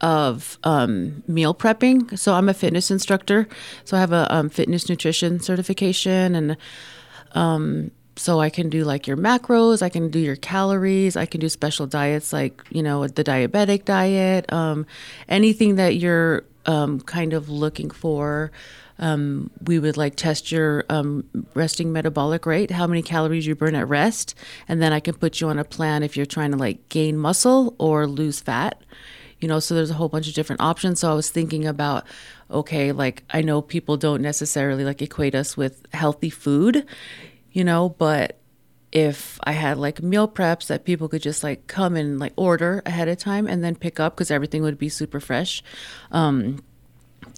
of 0.01 0.59
um, 0.63 1.25
meal 1.27 1.55
prepping. 1.55 2.17
So 2.17 2.35
I'm 2.35 2.49
a 2.49 2.55
fitness 2.55 2.91
instructor. 2.91 3.49
So 3.85 3.97
I 3.97 4.01
have 4.01 4.13
a 4.13 4.33
um, 4.33 4.49
fitness 4.49 4.89
nutrition 4.89 5.41
certification, 5.41 6.37
and 6.37 6.57
um, 7.33 7.91
so 8.17 8.41
I 8.41 8.51
can 8.51 8.69
do 8.69 8.85
like 8.85 9.07
your 9.07 9.17
macros. 9.17 9.83
I 9.83 9.89
can 9.89 10.11
do 10.11 10.19
your 10.19 10.37
calories. 10.37 11.17
I 11.17 11.27
can 11.27 11.41
do 11.41 11.49
special 11.49 11.87
diets 11.87 12.33
like 12.33 12.63
you 12.71 12.83
know 12.83 13.07
the 13.07 13.25
diabetic 13.25 13.85
diet. 13.85 14.53
Um, 14.53 14.87
anything 15.29 15.77
that 15.77 15.97
you're 15.97 16.45
um, 16.67 17.01
kind 17.01 17.33
of 17.33 17.49
looking 17.49 17.91
for 17.91 18.51
um, 18.99 19.51
we 19.67 19.79
would 19.79 19.97
like 19.97 20.17
test 20.17 20.53
your 20.53 20.85
um, 20.89 21.25
resting 21.55 21.93
metabolic 21.93 22.47
rate, 22.47 22.71
how 22.71 22.87
many 22.87 23.03
calories 23.03 23.47
you 23.47 23.55
burn 23.55 23.75
at 23.75 23.89
rest, 23.89 24.35
and 24.69 24.81
then 24.81 24.93
I 24.93 25.01
can 25.01 25.15
put 25.15 25.41
you 25.41 25.49
on 25.49 25.59
a 25.59 25.65
plan 25.65 26.03
if 26.03 26.17
you're 26.17 26.27
trying 26.27 26.53
to 26.53 26.57
like 26.57 26.89
gain 26.89 27.19
muscle 27.19 27.75
or 27.79 28.07
lose 28.07 28.41
fat. 28.41 28.81
You 29.41 29.49
know, 29.49 29.59
so 29.59 29.75
there's 29.75 29.91
a 29.91 29.95
whole 29.95 30.09
bunch 30.09 30.29
of 30.29 30.35
different 30.35 30.63
options. 30.63 31.01
So 31.01 31.11
I 31.11 31.15
was 31.15 31.29
thinking 31.29 31.67
about, 31.67 32.07
okay, 32.51 32.93
like 32.93 33.25
I 33.31 33.43
know 33.43 33.61
people 33.61 33.97
don't 33.97 34.23
necessarily 34.23 34.85
like 34.85 35.03
equate 35.03 35.35
us 35.35 35.57
with 35.57 35.87
healthy 35.93 36.31
food, 36.31 36.87
you 37.55 37.65
know, 37.65 37.89
but 37.89 38.39
if 38.93 39.39
I 39.45 39.53
had 39.53 39.79
like 39.79 40.03
meal 40.03 40.29
preps 40.29 40.67
that 40.67 40.85
people 40.85 41.09
could 41.09 41.23
just 41.23 41.43
like 41.43 41.67
come 41.67 41.97
and 41.97 42.21
like 42.21 42.33
order 42.37 42.83
ahead 42.85 43.09
of 43.09 43.17
time 43.19 43.47
and 43.47 43.65
then 43.65 43.75
pick 43.75 43.99
up 43.99 44.15
because 44.15 44.31
everything 44.31 44.63
would 44.63 44.79
be 44.79 44.89
super 44.89 45.21
fresh. 45.21 45.63
Um, 46.13 46.63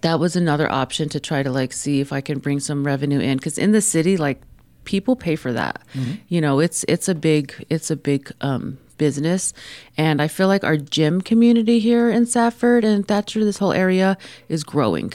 that 0.02 0.18
was 0.18 0.34
another 0.36 0.70
option 0.70 1.08
to 1.10 1.20
try 1.20 1.42
to 1.42 1.50
like 1.50 1.72
see 1.72 2.00
if 2.00 2.12
I 2.12 2.20
can 2.20 2.40
bring 2.40 2.60
some 2.60 2.84
revenue 2.84 3.20
in 3.20 3.38
because 3.38 3.56
in 3.56 3.72
the 3.72 3.80
city 3.80 4.16
like 4.16 4.42
people 4.84 5.16
pay 5.16 5.36
for 5.36 5.52
that. 5.52 5.82
You 6.28 6.40
know, 6.40 6.60
it's 6.60 6.84
it's 6.88 7.08
a 7.08 7.14
big 7.14 7.64
it's 7.70 7.90
a 7.90 7.96
big 7.96 8.32
um, 8.40 8.78
business, 8.98 9.52
and 9.96 10.22
I 10.22 10.28
feel 10.28 10.48
like 10.48 10.64
our 10.64 10.76
gym 10.76 11.20
community 11.20 11.78
here 11.78 12.10
in 12.10 12.26
Safford 12.26 12.84
and 12.84 13.06
Thatcher, 13.06 13.44
this 13.44 13.58
whole 13.58 13.72
area 13.72 14.16
is 14.48 14.64
growing. 14.64 15.12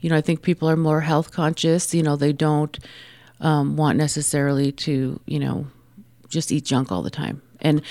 You 0.00 0.10
know, 0.10 0.16
I 0.16 0.20
think 0.20 0.42
people 0.42 0.68
are 0.68 0.76
more 0.76 1.00
health 1.00 1.30
conscious. 1.32 1.94
You 1.94 2.02
know, 2.02 2.16
they 2.16 2.32
don't 2.32 2.78
um, 3.44 3.76
want 3.76 3.96
necessarily 3.98 4.72
to 4.72 5.20
you 5.26 5.38
know 5.38 5.66
just 6.28 6.50
eat 6.50 6.64
junk 6.64 6.90
all 6.90 7.02
the 7.02 7.10
time. 7.10 7.40
and 7.60 7.82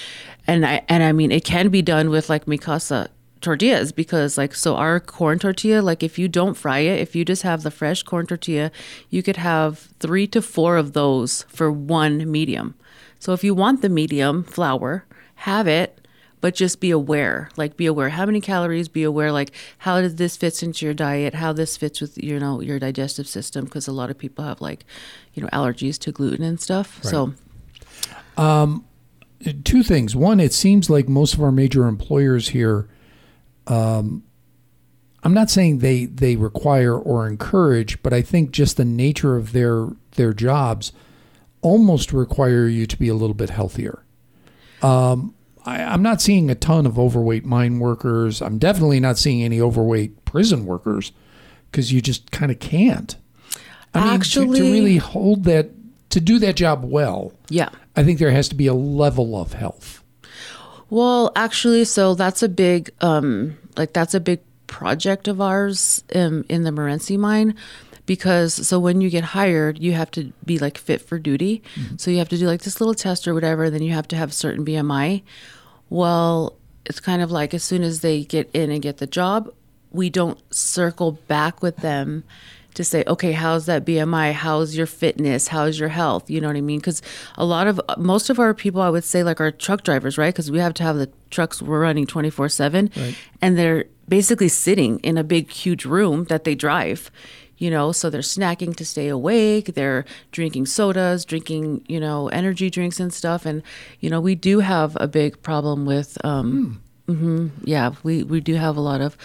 and 0.48 0.66
I 0.66 0.82
and 0.90 1.04
I 1.04 1.14
mean 1.14 1.32
it 1.32 1.46
can 1.46 1.70
be 1.70 1.82
done 1.82 2.10
with 2.10 2.30
like 2.30 2.48
mi 2.48 2.58
casa 2.58 3.10
tortillas 3.40 3.92
because 3.92 4.38
like 4.38 4.56
so 4.56 4.76
our 4.76 5.00
corn 5.00 5.38
tortilla 5.38 5.82
like 5.82 6.02
if 6.02 6.18
you 6.18 6.28
don't 6.30 6.56
fry 6.56 6.80
it 6.80 7.00
if 7.00 7.14
you 7.16 7.26
just 7.26 7.44
have 7.44 7.64
the 7.64 7.72
fresh 7.72 8.02
corn 8.02 8.26
tortilla 8.26 8.72
you 9.10 9.22
could 9.22 9.36
have 9.36 9.90
three 10.00 10.26
to 10.26 10.42
four 10.42 10.78
of 10.78 10.94
those 10.94 11.44
for 11.50 11.70
one 11.70 12.32
medium 12.32 12.74
so 13.20 13.34
if 13.34 13.44
you 13.44 13.54
want 13.54 13.82
the 13.82 13.90
medium 13.90 14.44
flour 14.44 15.06
have 15.36 15.68
it 15.68 16.03
but 16.44 16.56
just 16.56 16.82
be 16.82 16.92
aware 16.92 17.50
like 17.56 17.78
be 17.78 17.86
aware. 17.86 18.10
How 18.10 18.26
many 18.26 18.42
calories? 18.42 18.90
Be 18.90 19.04
aware 19.04 19.32
like 19.32 19.54
how 19.78 20.02
does 20.02 20.16
this 20.16 20.36
fits 20.36 20.62
into 20.62 20.84
your 20.84 20.94
diet? 20.94 21.36
How 21.36 21.54
this 21.54 21.78
fits 21.78 22.02
with 22.02 22.22
you 22.22 22.38
know 22.38 22.60
your 22.60 22.80
digestive 22.80 23.30
system? 23.30 23.64
Because 23.64 23.88
a 23.88 23.94
lot 23.94 24.10
of 24.10 24.18
people 24.18 24.44
have 24.44 24.60
like 24.60 24.84
you 25.34 25.42
know 25.42 25.48
allergies 25.54 25.98
to 26.00 26.12
gluten 26.12 26.44
and 26.44 26.60
stuff. 26.60 27.02
So 27.02 27.34
two 29.64 29.84
things. 29.84 30.18
One, 30.18 30.42
it 30.42 30.52
seems 30.52 30.90
like 30.90 31.08
most 31.08 31.34
of 31.34 31.42
our 31.42 31.52
major 31.52 31.88
employers 31.88 32.50
here, 32.50 32.90
um, 33.68 34.24
I'm 35.24 35.34
not 35.34 35.50
saying 35.50 35.80
they 35.80 36.08
they 36.08 36.36
require 36.36 36.94
or 36.94 37.26
encourage, 37.26 38.04
but 38.04 38.12
I 38.12 38.22
think 38.22 38.52
just 38.52 38.76
the 38.76 38.84
nature 38.84 39.38
of 39.38 39.54
their 39.54 39.88
their 40.18 40.34
jobs 40.34 40.92
almost 41.62 42.12
require 42.12 42.68
you 42.68 42.86
to 42.86 42.98
be 42.98 43.08
a 43.08 43.16
little 43.16 43.34
bit 43.34 43.50
healthier. 43.50 44.04
Um, 44.82 45.34
I, 45.66 45.82
I'm 45.84 46.02
not 46.02 46.22
seeing 46.22 46.50
a 46.50 46.56
ton 46.56 46.86
of 46.86 47.00
overweight 47.00 47.46
mine 47.46 47.80
workers. 47.80 48.42
I'm 48.42 48.58
definitely 48.58 49.00
not 49.00 49.18
seeing 49.18 49.44
any 49.44 49.62
overweight 49.62 50.26
prison 50.26 50.66
workers 50.66 51.12
because 51.72 51.92
you 51.92 52.02
just 52.02 52.32
kind 52.32 52.52
of 52.52 52.60
can't. 52.60 53.16
I 53.94 54.12
mean, 54.12 54.20
to- 54.22 54.56
to, 54.56 54.64
really 54.64 54.98
hold 54.98 55.44
that 55.46 55.70
to 56.10 56.20
do 56.20 56.40
that 56.40 56.56
job 56.56 56.84
well, 56.84 57.34
yeah 57.50 57.70
I 57.96 58.04
think 58.04 58.20
there 58.20 58.32
has 58.32 58.50
to 58.50 58.56
be 58.56 58.68
a 58.68 58.74
level 58.74 59.40
of 59.40 59.54
health. 59.54 60.04
Well, 60.90 61.32
actually, 61.36 61.86
so 61.86 62.14
that's 62.14 62.44
a 62.44 62.50
big, 62.50 62.92
um, 63.02 63.58
like 63.78 63.94
that's 63.94 64.14
a 64.14 64.20
big 64.20 64.42
project 64.68 65.28
of 65.28 65.42
ours 65.42 66.04
um, 66.16 66.46
in 66.50 66.64
the 66.64 66.72
Morenci 66.72 67.18
mine, 67.18 67.56
because 68.06 68.68
so 68.68 68.80
when 68.80 69.02
you 69.02 69.10
get 69.10 69.24
hired, 69.24 69.80
you 69.80 69.94
have 69.94 70.12
to 70.12 70.34
be 70.46 70.60
like 70.60 70.78
fit 70.78 71.02
for 71.02 71.18
duty. 71.18 71.64
Mm-hmm. 71.76 71.98
So 71.98 72.12
you 72.12 72.18
have 72.18 72.30
to 72.30 72.38
do 72.38 72.48
like 72.48 72.62
this 72.62 72.82
little 72.82 72.94
test 72.94 73.28
or 73.28 73.34
whatever. 73.34 73.70
Then 73.70 73.82
you 73.82 73.94
have 73.94 74.08
to 74.10 74.16
have 74.16 74.30
a 74.30 74.34
certain 74.34 74.66
BMI. 74.66 75.24
Well, 75.90 76.58
it's 76.86 77.00
kind 77.00 77.22
of 77.22 77.32
like 77.32 77.54
as 77.54 77.64
soon 77.64 77.84
as 77.84 78.02
they 78.02 78.24
get 78.24 78.50
in 78.54 78.72
and 78.72 78.82
get 78.82 78.98
the 78.98 79.08
job, 79.08 79.54
we 79.92 80.10
don't 80.10 80.40
circle 80.54 81.14
back 81.14 81.62
with 81.62 81.78
them 81.78 82.24
to 82.74 82.84
say, 82.84 83.04
okay, 83.06 83.34
how's 83.34 83.68
that 83.68 83.86
BMI? 83.86 84.34
How's 84.34 84.76
your 84.76 84.88
fitness? 84.88 85.48
How's 85.48 85.80
your 85.80 85.90
health? 85.90 86.30
You 86.30 86.42
know 86.42 86.48
what 86.48 86.58
I 86.58 86.62
mean? 86.62 86.80
Because 86.80 87.02
a 87.38 87.46
lot 87.46 87.68
of 87.68 87.80
most 87.98 88.30
of 88.30 88.40
our 88.40 88.54
people, 88.54 88.82
I 88.82 88.90
would 88.90 89.04
say, 89.04 89.24
like 89.24 89.40
our 89.40 89.52
truck 89.52 89.84
drivers, 89.84 90.18
right? 90.18 90.34
Because 90.34 90.50
we 90.50 90.60
have 90.60 90.74
to 90.76 90.84
have 90.84 90.98
the 90.98 91.12
trucks 91.30 91.62
we're 91.62 91.82
running 91.82 92.08
twenty 92.08 92.30
four 92.30 92.50
seven, 92.50 92.90
and 93.42 93.58
they're 93.58 93.86
basically 94.10 94.50
sitting 94.50 95.00
in 95.00 95.18
a 95.18 95.24
big, 95.24 95.50
huge 95.50 95.86
room 95.86 96.26
that 96.26 96.44
they 96.44 96.56
drive. 96.56 97.12
You 97.64 97.72
know, 97.72 97.94
so 97.94 98.10
they're 98.10 98.20
snacking 98.38 98.76
to 98.76 98.84
stay 98.84 99.08
awake. 99.08 99.66
They're 99.74 100.04
drinking 100.34 100.66
sodas, 100.66 101.24
drinking, 101.24 101.86
you 101.88 101.98
know, 102.06 102.28
energy 102.28 102.70
drinks 102.70 103.00
and 103.00 103.14
stuff. 103.14 103.46
And 103.46 103.64
you 104.02 104.10
know, 104.10 104.20
we 104.20 104.36
do 104.36 104.60
have 104.60 104.98
a 105.00 105.08
big 105.08 105.42
problem 105.42 105.86
with. 105.86 106.18
Um, 106.26 106.82
hmm 107.08 107.48
yeah, 107.64 107.92
we 108.04 108.24
we 108.24 108.42
do 108.42 108.56
have 108.56 108.76
a 108.76 108.82
lot 108.82 109.00
of 109.00 109.16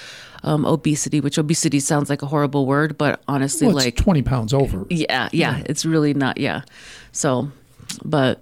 um, 0.45 0.65
obesity, 0.67 1.21
which 1.21 1.37
obesity 1.37 1.81
sounds 1.81 2.09
like 2.11 2.23
a 2.23 2.27
horrible 2.27 2.65
word, 2.65 2.97
but 2.97 3.21
honestly, 3.27 3.67
Well, 3.67 3.77
it's 3.77 3.87
like 3.87 3.97
20 3.97 4.23
pounds 4.23 4.55
over. 4.55 4.87
yeah, 4.89 5.29
yeah, 5.33 5.63
it's 5.67 5.85
really 5.85 6.15
not. 6.15 6.39
Yeah, 6.39 6.63
so, 7.11 7.51
but 8.05 8.41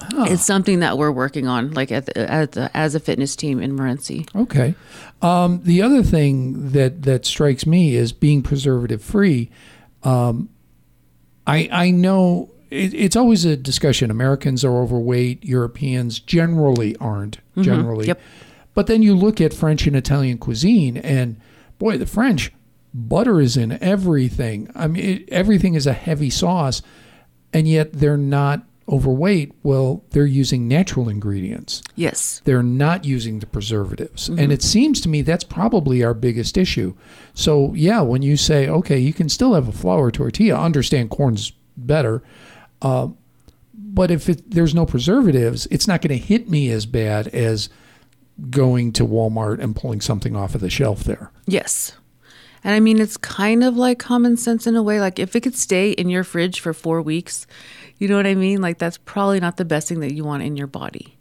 it's 0.00 0.44
something 0.44 0.80
that 0.80 0.98
we're 0.98 1.10
working 1.10 1.46
on, 1.46 1.72
like 1.72 1.90
at 1.90 2.06
the, 2.06 2.30
at 2.30 2.52
the, 2.52 2.70
as 2.76 2.94
a 2.94 3.00
fitness 3.00 3.34
team 3.34 3.60
in 3.60 3.76
Morenci. 3.76 4.28
Okay. 4.34 4.74
Um, 5.22 5.62
the 5.62 5.82
other 5.82 6.02
thing 6.02 6.72
that 6.72 7.02
that 7.02 7.24
strikes 7.24 7.66
me 7.66 7.94
is 7.94 8.12
being 8.12 8.42
preservative 8.42 9.02
free. 9.02 9.50
Um, 10.02 10.50
I 11.46 11.68
I 11.72 11.90
know 11.90 12.50
it, 12.70 12.92
it's 12.94 13.16
always 13.16 13.44
a 13.44 13.56
discussion. 13.56 14.10
Americans 14.10 14.64
are 14.64 14.76
overweight. 14.76 15.44
Europeans 15.44 16.18
generally 16.18 16.96
aren't. 16.96 17.38
Generally, 17.58 18.08
Yep. 18.08 18.20
But 18.74 18.86
then 18.86 19.00
you 19.00 19.16
look 19.16 19.40
at 19.40 19.54
French 19.54 19.86
and 19.86 19.96
Italian 19.96 20.36
cuisine, 20.36 20.98
and 20.98 21.40
boy, 21.78 21.96
the 21.96 22.04
French 22.04 22.52
butter 22.92 23.40
is 23.40 23.56
in 23.56 23.82
everything. 23.82 24.70
I 24.74 24.86
mean, 24.86 25.02
it, 25.02 25.28
everything 25.30 25.74
is 25.74 25.86
a 25.86 25.94
heavy 25.94 26.28
sauce, 26.28 26.82
and 27.54 27.66
yet 27.66 27.94
they're 27.94 28.18
not 28.18 28.66
overweight. 28.88 29.52
Well, 29.62 30.04
they're 30.10 30.26
using 30.26 30.68
natural 30.68 31.08
ingredients 31.08 31.82
Yes. 31.96 32.40
they're 32.44 32.62
not 32.62 33.04
using 33.04 33.40
the 33.40 33.46
preservatives. 33.46 34.28
And 34.28 34.52
it 34.52 34.62
seems 34.62 35.00
to 35.00 35.08
me 35.08 35.22
that's 35.22 35.42
probably 35.44 36.04
our 36.04 36.14
biggest 36.14 36.56
issue. 36.56 36.94
So, 37.34 37.74
yeah, 37.74 38.00
when 38.02 38.22
you 38.22 38.36
say, 38.36 38.68
okay, 38.68 38.98
you 38.98 39.12
can 39.12 39.28
still 39.28 39.54
have 39.54 39.66
a 39.66 39.72
flour 39.72 40.10
tortilla, 40.12 40.60
understand 40.60 41.10
corn's 41.10 41.52
better. 41.76 42.22
Uh, 42.80 43.08
but 43.74 44.10
if 44.10 44.28
it, 44.28 44.50
there's 44.50 44.74
no 44.74 44.86
preservatives, 44.86 45.66
it's 45.70 45.88
not 45.88 46.00
going 46.00 46.16
to 46.18 46.24
hit 46.24 46.48
me 46.48 46.70
as 46.70 46.86
bad 46.86 47.28
as 47.28 47.68
going 48.50 48.92
to 48.92 49.04
Walmart 49.06 49.58
and 49.60 49.74
pulling 49.74 50.00
something 50.00 50.36
off 50.36 50.54
of 50.54 50.60
the 50.60 50.70
shelf 50.70 51.02
there. 51.04 51.32
Yes. 51.46 51.92
And 52.66 52.74
I 52.74 52.80
mean, 52.80 53.00
it's 53.00 53.16
kind 53.16 53.62
of 53.62 53.76
like 53.76 54.00
common 54.00 54.36
sense 54.36 54.66
in 54.66 54.74
a 54.74 54.82
way. 54.82 55.00
Like, 55.00 55.20
if 55.20 55.36
it 55.36 55.42
could 55.42 55.54
stay 55.54 55.92
in 55.92 56.08
your 56.08 56.24
fridge 56.24 56.58
for 56.58 56.74
four 56.74 57.00
weeks, 57.00 57.46
you 57.98 58.08
know 58.08 58.16
what 58.16 58.26
I 58.26 58.34
mean? 58.34 58.60
Like, 58.60 58.78
that's 58.78 58.98
probably 58.98 59.38
not 59.38 59.56
the 59.56 59.64
best 59.64 59.88
thing 59.88 60.00
that 60.00 60.14
you 60.14 60.24
want 60.24 60.42
in 60.42 60.56
your 60.56 60.66
body, 60.66 61.16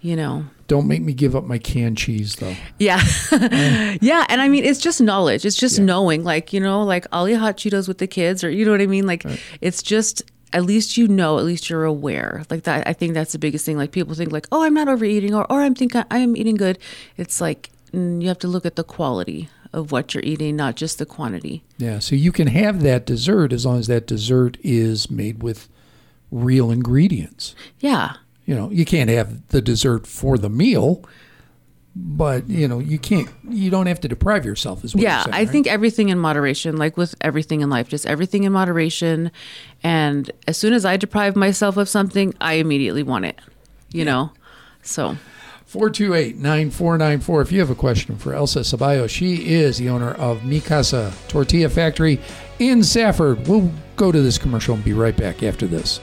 you 0.00 0.16
know? 0.16 0.46
Don't 0.68 0.88
make 0.88 1.02
me 1.02 1.12
give 1.12 1.36
up 1.36 1.44
my 1.44 1.58
canned 1.58 1.98
cheese, 1.98 2.36
though. 2.36 2.56
Yeah. 2.78 3.02
yeah. 4.00 4.24
And 4.30 4.40
I 4.40 4.48
mean, 4.48 4.64
it's 4.64 4.80
just 4.80 5.02
knowledge. 5.02 5.44
It's 5.44 5.58
just 5.58 5.78
knowing, 5.78 6.24
like, 6.24 6.54
you 6.54 6.60
know, 6.60 6.84
like 6.84 7.06
I'll 7.12 7.28
eat 7.28 7.34
hot 7.34 7.58
Cheetos 7.58 7.86
with 7.86 7.98
the 7.98 8.06
kids, 8.06 8.42
or 8.42 8.48
you 8.48 8.64
know 8.64 8.70
what 8.70 8.80
I 8.80 8.86
mean? 8.86 9.06
Like, 9.06 9.26
it's 9.60 9.82
just, 9.82 10.22
at 10.54 10.64
least 10.64 10.96
you 10.96 11.06
know, 11.06 11.38
at 11.38 11.44
least 11.44 11.68
you're 11.68 11.84
aware. 11.84 12.44
Like 12.48 12.62
that, 12.62 12.88
I 12.88 12.94
think 12.94 13.12
that's 13.12 13.32
the 13.32 13.38
biggest 13.38 13.66
thing. 13.66 13.76
Like 13.76 13.92
people 13.92 14.14
think, 14.14 14.32
like, 14.32 14.46
oh, 14.50 14.62
I'm 14.62 14.72
not 14.72 14.88
overeating, 14.88 15.34
or, 15.34 15.44
or 15.52 15.60
I'm 15.60 15.74
thinking 15.74 16.02
I 16.10 16.20
am 16.20 16.34
eating 16.34 16.56
good. 16.56 16.78
It's 17.18 17.42
like, 17.42 17.68
you 17.92 18.26
have 18.26 18.38
to 18.38 18.48
look 18.48 18.64
at 18.64 18.76
the 18.76 18.84
quality 18.84 19.50
of 19.72 19.90
what 19.92 20.14
you're 20.14 20.22
eating, 20.24 20.56
not 20.56 20.76
just 20.76 20.98
the 20.98 21.06
quantity. 21.06 21.62
Yeah, 21.78 21.98
so 21.98 22.14
you 22.14 22.32
can 22.32 22.48
have 22.48 22.82
that 22.82 23.06
dessert 23.06 23.52
as 23.52 23.64
long 23.64 23.78
as 23.78 23.86
that 23.86 24.06
dessert 24.06 24.58
is 24.62 25.10
made 25.10 25.42
with 25.42 25.68
real 26.30 26.70
ingredients. 26.70 27.54
Yeah. 27.80 28.14
you 28.46 28.54
know 28.54 28.70
you 28.70 28.84
can't 28.84 29.08
have 29.10 29.46
the 29.48 29.60
dessert 29.62 30.06
for 30.06 30.36
the 30.38 30.48
meal 30.50 31.04
but 31.94 32.48
you 32.48 32.66
know 32.66 32.78
you 32.78 32.98
can't 32.98 33.28
you 33.48 33.70
don't 33.70 33.86
have 33.86 34.00
to 34.00 34.08
deprive 34.08 34.44
yourself 34.46 34.82
as 34.82 34.94
well 34.94 35.04
yeah 35.04 35.24
i 35.30 35.44
think 35.44 35.66
everything 35.66 36.08
in 36.08 36.18
moderation 36.18 36.76
like 36.78 36.96
with 36.96 37.14
everything 37.20 37.60
in 37.60 37.68
life 37.68 37.86
just 37.88 38.06
everything 38.06 38.44
in 38.44 38.52
moderation 38.52 39.30
and 39.82 40.30
as 40.48 40.56
soon 40.56 40.72
as 40.72 40.84
i 40.86 40.96
deprive 40.96 41.36
myself 41.36 41.76
of 41.76 41.88
something 41.88 42.32
i 42.40 42.54
immediately 42.54 43.02
want 43.02 43.26
it 43.26 43.38
you 43.90 44.04
know 44.04 44.32
so 44.82 45.16
428-9494 45.72 47.42
if 47.42 47.50
you 47.50 47.60
have 47.60 47.70
a 47.70 47.74
question 47.74 48.18
for 48.18 48.34
elsa 48.34 48.60
ceballos 48.60 49.08
she 49.08 49.54
is 49.54 49.78
the 49.78 49.88
owner 49.88 50.12
of 50.12 50.44
mi 50.44 50.60
casa 50.60 51.10
tortilla 51.28 51.70
factory 51.70 52.20
in 52.58 52.82
safford. 52.82 53.48
We'll 53.48 53.72
go 53.96 54.12
to 54.12 54.20
this 54.20 54.36
commercial 54.36 54.74
and 54.74 54.84
be 54.84 54.92
right 54.92 55.16
back 55.16 55.42
after 55.42 55.66
this 55.66 56.00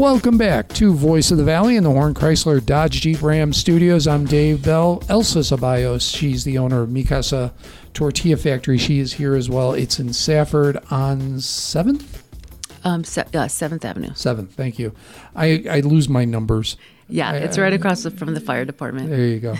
Welcome 0.00 0.38
back 0.38 0.68
to 0.70 0.94
Voice 0.94 1.30
of 1.30 1.36
the 1.36 1.44
Valley 1.44 1.76
in 1.76 1.84
the 1.84 1.90
Horn 1.90 2.14
Chrysler 2.14 2.64
Dodge 2.64 3.02
Jeep 3.02 3.20
Ram 3.20 3.52
studios. 3.52 4.06
I'm 4.06 4.24
Dave 4.24 4.64
Bell. 4.64 5.02
Elsa 5.10 5.40
Ceballos, 5.40 6.16
she's 6.16 6.42
the 6.42 6.56
owner 6.56 6.80
of 6.80 6.90
Mi 6.90 7.04
Casa 7.04 7.52
Tortilla 7.92 8.38
Factory. 8.38 8.78
She 8.78 8.98
is 8.98 9.12
here 9.12 9.34
as 9.34 9.50
well. 9.50 9.74
It's 9.74 10.00
in 10.00 10.14
Safford 10.14 10.78
on 10.90 11.36
7th? 11.36 12.22
um 12.82 13.04
se- 13.04 13.26
uh, 13.34 13.46
seventh 13.46 13.84
avenue 13.84 14.08
7th, 14.12 14.52
thank 14.52 14.78
you. 14.78 14.94
I, 15.36 15.64
I 15.70 15.80
lose 15.80 16.08
my 16.08 16.24
numbers. 16.24 16.78
yeah 17.10 17.32
it's 17.34 17.58
right 17.58 17.74
across 17.74 18.02
the, 18.02 18.10
from 18.10 18.32
the 18.32 18.40
fire 18.40 18.64
department 18.64 19.10
There 19.10 19.26
you 19.26 19.38
go. 19.38 19.54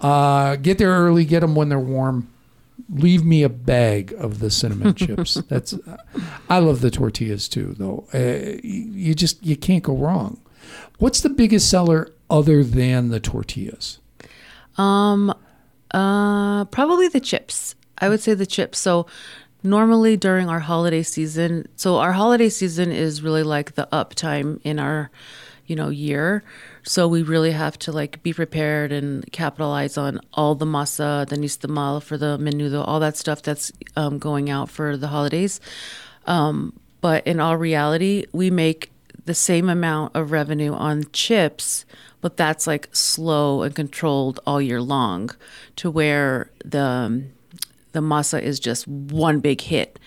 uh, 0.00 0.56
get 0.56 0.78
there 0.78 0.90
early, 0.90 1.24
get 1.24 1.40
them 1.42 1.54
when 1.54 1.68
they're 1.68 1.78
warm. 1.78 2.26
Leave 2.88 3.24
me 3.24 3.42
a 3.42 3.48
bag 3.48 4.14
of 4.18 4.38
the 4.38 4.50
cinnamon 4.50 4.94
chips. 4.96 5.34
That's 5.48 5.74
I 6.48 6.58
love 6.58 6.80
the 6.80 6.90
tortillas 6.90 7.48
too, 7.48 7.74
though. 7.78 8.06
Uh, 8.12 8.58
you 8.62 9.14
just 9.14 9.44
you 9.44 9.56
can't 9.56 9.82
go 9.82 9.96
wrong. 9.96 10.40
What's 10.98 11.20
the 11.20 11.30
biggest 11.30 11.70
seller 11.70 12.12
other 12.30 12.62
than 12.64 13.08
the 13.08 13.20
tortillas? 13.20 13.98
um 14.78 15.32
uh 15.92 16.64
probably 16.66 17.08
the 17.08 17.20
chips 17.20 17.74
i 17.98 18.08
would 18.08 18.20
say 18.20 18.34
the 18.34 18.46
chips 18.46 18.78
so 18.78 19.06
normally 19.62 20.16
during 20.16 20.48
our 20.48 20.60
holiday 20.60 21.02
season 21.02 21.66
so 21.76 21.96
our 21.96 22.12
holiday 22.12 22.48
season 22.48 22.92
is 22.92 23.22
really 23.22 23.42
like 23.42 23.74
the 23.74 23.88
up 23.94 24.14
time 24.14 24.60
in 24.64 24.78
our 24.78 25.10
you 25.66 25.76
know, 25.76 25.88
year. 25.88 26.42
So 26.88 27.08
we 27.08 27.22
really 27.22 27.50
have 27.50 27.76
to 27.80 27.92
like 27.92 28.22
be 28.22 28.32
prepared 28.32 28.92
and 28.92 29.30
capitalize 29.32 29.98
on 29.98 30.20
all 30.34 30.54
the 30.54 30.66
masa, 30.66 31.28
the 31.28 31.36
nixtamal 31.36 32.00
for 32.00 32.16
the 32.16 32.38
menudo, 32.38 32.84
all 32.86 33.00
that 33.00 33.16
stuff 33.16 33.42
that's 33.42 33.72
um, 33.96 34.20
going 34.20 34.48
out 34.48 34.70
for 34.70 34.96
the 34.96 35.08
holidays. 35.08 35.60
Um, 36.26 36.78
but 37.00 37.26
in 37.26 37.40
all 37.40 37.56
reality, 37.56 38.26
we 38.32 38.52
make 38.52 38.92
the 39.24 39.34
same 39.34 39.68
amount 39.68 40.14
of 40.14 40.30
revenue 40.30 40.72
on 40.72 41.06
chips, 41.12 41.84
but 42.20 42.36
that's 42.36 42.68
like 42.68 42.88
slow 42.94 43.62
and 43.62 43.74
controlled 43.74 44.38
all 44.46 44.62
year 44.62 44.80
long, 44.80 45.30
to 45.74 45.90
where 45.90 46.52
the 46.64 46.80
um, 46.80 47.32
the 47.90 48.00
masa 48.00 48.40
is 48.40 48.60
just 48.60 48.86
one 48.86 49.40
big 49.40 49.60
hit 49.60 49.98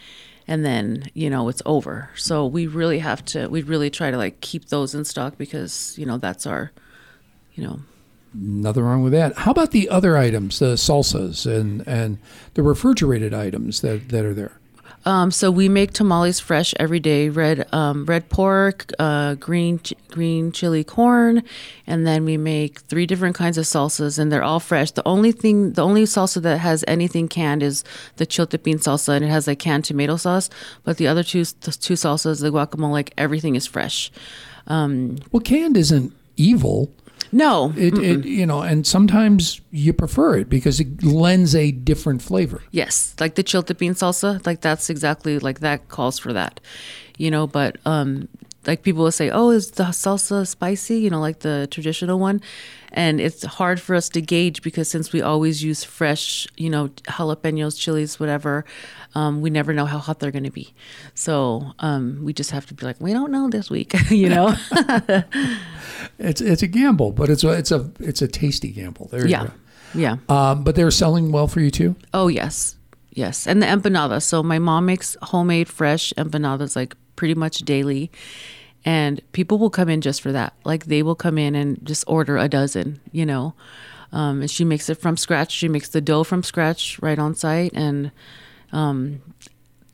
and 0.50 0.66
then 0.66 1.06
you 1.14 1.30
know 1.30 1.48
it's 1.48 1.62
over 1.66 2.10
so 2.16 2.46
we 2.46 2.68
really 2.68 3.00
have 3.00 3.24
to 3.24 3.48
we 3.48 3.62
really 3.62 3.90
try 3.90 4.12
to 4.12 4.18
like 4.18 4.42
keep 4.42 4.66
those 4.66 4.94
in 4.94 5.06
stock 5.06 5.38
because 5.38 5.96
you 5.98 6.06
know 6.06 6.18
that's 6.18 6.46
our 6.46 6.72
you 7.54 7.64
know 7.64 7.80
Nothing 8.34 8.84
wrong 8.84 9.04
with 9.04 9.14
that. 9.14 9.36
How 9.38 9.52
about 9.52 9.72
the 9.72 9.90
other 9.90 10.16
items, 10.16 10.60
the 10.60 10.76
salsas 10.76 11.52
and 11.52 11.88
and 11.88 12.20
the 12.54 12.62
refrigerated 12.62 13.34
items 13.34 13.82
that, 13.82 14.10
that 14.10 14.24
are 14.24 14.36
there? 14.36 14.60
Um, 15.06 15.32
so 15.32 15.50
we 15.50 15.70
make 15.70 15.94
tamales 15.94 16.40
fresh 16.40 16.74
every 16.80 17.00
day. 17.00 17.30
Red 17.30 17.74
um, 17.74 18.06
red 18.06 18.30
pork 18.30 18.92
uh, 19.00 19.36
green 19.36 19.80
ch- 19.80 19.94
green 20.10 20.52
chili 20.52 20.84
corn 20.84 21.44
and 21.88 22.06
then 22.06 22.26
we 22.26 22.38
make 22.38 22.80
three 22.82 23.06
different 23.06 23.36
kinds 23.36 23.58
of 23.58 23.66
salsas 23.66 24.20
and 24.20 24.32
they're 24.32 24.44
all 24.44 24.60
fresh. 24.60 24.92
The 24.92 25.08
only 25.08 25.32
thing 25.32 25.74
the 25.74 25.84
only 25.84 26.04
salsa 26.04 26.42
that 26.42 26.58
has 26.60 26.84
anything 26.88 27.28
canned 27.28 27.64
is 27.64 27.84
the 28.18 28.28
chiltepin 28.28 28.76
salsa 28.76 29.16
and 29.16 29.26
it 29.26 29.30
has 29.30 29.48
like 29.48 29.60
canned 29.60 29.86
tomato 29.86 30.18
sauce. 30.18 30.50
But 30.84 30.98
the 30.98 31.08
other 31.08 31.24
two 31.24 31.46
the 31.46 31.72
two 31.72 31.96
salsas 31.96 32.42
the 32.42 32.52
guacamole 32.52 32.92
like 32.92 33.14
everything 33.18 33.56
is 33.56 33.66
fresh. 33.66 34.12
Well, 35.32 35.42
canned 35.42 35.78
isn't 35.78 36.14
evil. 36.38 36.92
No 37.32 37.74
It, 37.78 37.98
it 37.98 38.26
you 38.26 38.46
know, 38.46 38.62
and 38.62 38.86
sometimes 38.86 39.62
you 39.72 39.94
prefer 39.94 40.38
it 40.38 40.50
because 40.50 40.80
it 40.80 41.04
lends 41.04 41.56
a 41.56 41.72
different 41.72 42.22
flavor. 42.22 42.62
Yes, 42.72 43.16
like 43.20 43.36
the 43.36 43.44
chiltepin 43.44 43.92
salsa, 43.92 44.46
like 44.46 44.62
that's 44.62 44.90
exactly 44.90 45.40
like 45.40 45.60
that 45.60 45.88
calls 45.90 46.20
for 46.20 46.34
that, 46.34 46.60
you 47.18 47.32
know. 47.32 47.48
But 47.48 47.78
um, 47.86 48.28
like 48.68 48.84
people 48.84 49.04
will 49.04 49.12
say, 49.12 49.30
"Oh, 49.30 49.50
is 49.50 49.72
the 49.72 49.86
salsa 49.86 50.46
spicy?" 50.48 51.00
You 51.00 51.10
know, 51.10 51.20
like 51.20 51.40
the 51.40 51.68
traditional 51.72 52.20
one, 52.20 52.42
and 52.92 53.22
it's 53.22 53.44
hard 53.46 53.80
for 53.80 53.96
us 53.96 54.10
to 54.10 54.22
gauge 54.22 54.62
because 54.62 54.90
since 54.90 55.14
we 55.14 55.22
always 55.22 55.64
use 55.64 55.84
fresh, 55.84 56.48
you 56.58 56.70
know, 56.70 56.90
jalapenos, 57.08 57.80
chilies, 57.80 58.20
whatever, 58.20 58.66
um, 59.16 59.42
we 59.42 59.50
never 59.50 59.74
know 59.74 59.86
how 59.86 60.00
hot 60.00 60.20
they're 60.20 60.32
going 60.32 60.44
to 60.44 60.52
be. 60.52 60.74
So 61.14 61.72
um, 61.80 62.20
we 62.24 62.34
just 62.34 62.52
have 62.52 62.66
to 62.68 62.74
be 62.74 62.86
like, 62.86 63.00
we 63.00 63.14
don't 63.14 63.32
know 63.32 63.50
this 63.50 63.70
week, 63.70 63.94
you 64.10 64.30
know. 64.30 64.56
It's 66.18 66.42
it's 66.42 66.62
a 66.62 66.68
gamble, 66.68 67.12
but 67.12 67.30
it's 67.30 67.44
a 67.44 67.52
it's 67.52 67.72
a 67.72 67.92
it's 68.00 68.22
a 68.22 68.28
tasty 68.28 68.72
gamble. 68.72 69.08
There 69.08 69.26
yeah, 69.28 69.44
you 69.94 70.02
yeah. 70.02 70.18
go. 70.28 70.36
Um, 70.36 70.64
but 70.64 70.76
they're 70.76 70.92
selling 70.92 71.32
well 71.32 71.48
for 71.48 71.62
you 71.62 71.72
too. 71.72 71.96
Oh 72.14 72.28
yes, 72.28 72.76
yes, 73.12 73.48
and 73.48 73.62
the 73.62 73.66
empanadas. 73.66 74.24
So 74.24 74.44
my 74.44 74.60
mom 74.60 74.86
makes 74.86 75.16
homemade 75.22 75.70
fresh 75.70 76.14
empanadas 76.18 76.76
like 76.76 76.96
pretty 77.20 77.36
much 77.36 77.60
daily, 77.60 78.10
and 78.86 79.20
people 79.34 79.58
will 79.58 79.70
come 79.70 79.90
in 79.90 80.00
just 80.00 80.22
for 80.22 80.32
that. 80.32 80.54
Like 80.64 80.86
they 80.86 81.04
will 81.04 81.16
come 81.16 81.38
in 81.38 81.54
and 81.54 81.78
just 81.86 82.06
order 82.08 82.38
a 82.38 82.48
dozen, 82.48 83.02
you 83.12 83.26
know. 83.26 83.54
Um, 84.14 84.40
and 84.42 84.50
she 84.50 84.64
makes 84.64 84.90
it 84.90 84.96
from 84.96 85.18
scratch. 85.18 85.52
She 85.52 85.68
makes 85.68 85.90
the 85.90 86.00
dough 86.02 86.24
from 86.24 86.44
scratch 86.44 86.98
right 87.02 87.20
on 87.20 87.36
site, 87.36 87.74
and 87.74 88.12
um, 88.72 89.22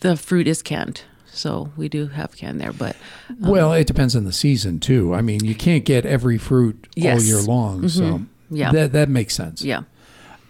the 0.02 0.16
fruit 0.16 0.48
is 0.48 0.62
canned. 0.62 1.02
So 1.28 1.72
we 1.76 1.90
do 1.90 2.08
have 2.08 2.38
canned 2.38 2.62
there, 2.62 2.72
but 2.72 2.96
well, 3.42 3.74
it 3.74 3.88
depends 3.88 4.16
on 4.16 4.24
the 4.24 4.32
season 4.32 4.80
too. 4.80 5.14
I 5.16 5.22
mean, 5.22 5.44
you 5.44 5.56
can't 5.56 5.84
get 5.84 6.06
every 6.06 6.38
fruit 6.38 6.88
all 6.98 7.20
year 7.20 7.42
long, 7.42 7.90
so 7.90 8.22
Yeah. 8.52 8.72
that 8.72 8.94
that 8.94 9.10
makes 9.10 9.34
sense. 9.36 9.62
yeah, 9.64 9.82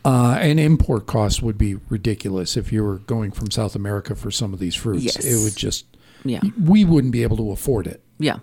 Uh, 0.03 0.37
and 0.39 0.59
import 0.59 1.07
costs 1.07 1.41
would 1.41 1.57
be 1.57 1.75
ridiculous 1.89 2.55
if 2.55 2.71
you 2.71 2.83
were 2.83 2.97
going 2.99 3.31
from 3.31 3.49
South 3.49 3.75
America 3.75 4.13
for 4.13 4.29
some 4.29 4.53
of 4.53 4.59
these 4.59 4.75
fruits. 4.75 5.05
Yes. 5.05 5.25
It 5.25 5.43
would 5.43 5.55
just 5.55 5.85
yeah, 6.25 6.41
we 6.61 6.83
wouldn't 6.83 7.13
be 7.13 7.23
able 7.23 7.37
to 7.37 7.51
afford 7.51 7.87
it. 7.87 8.01
yeah. 8.19 8.39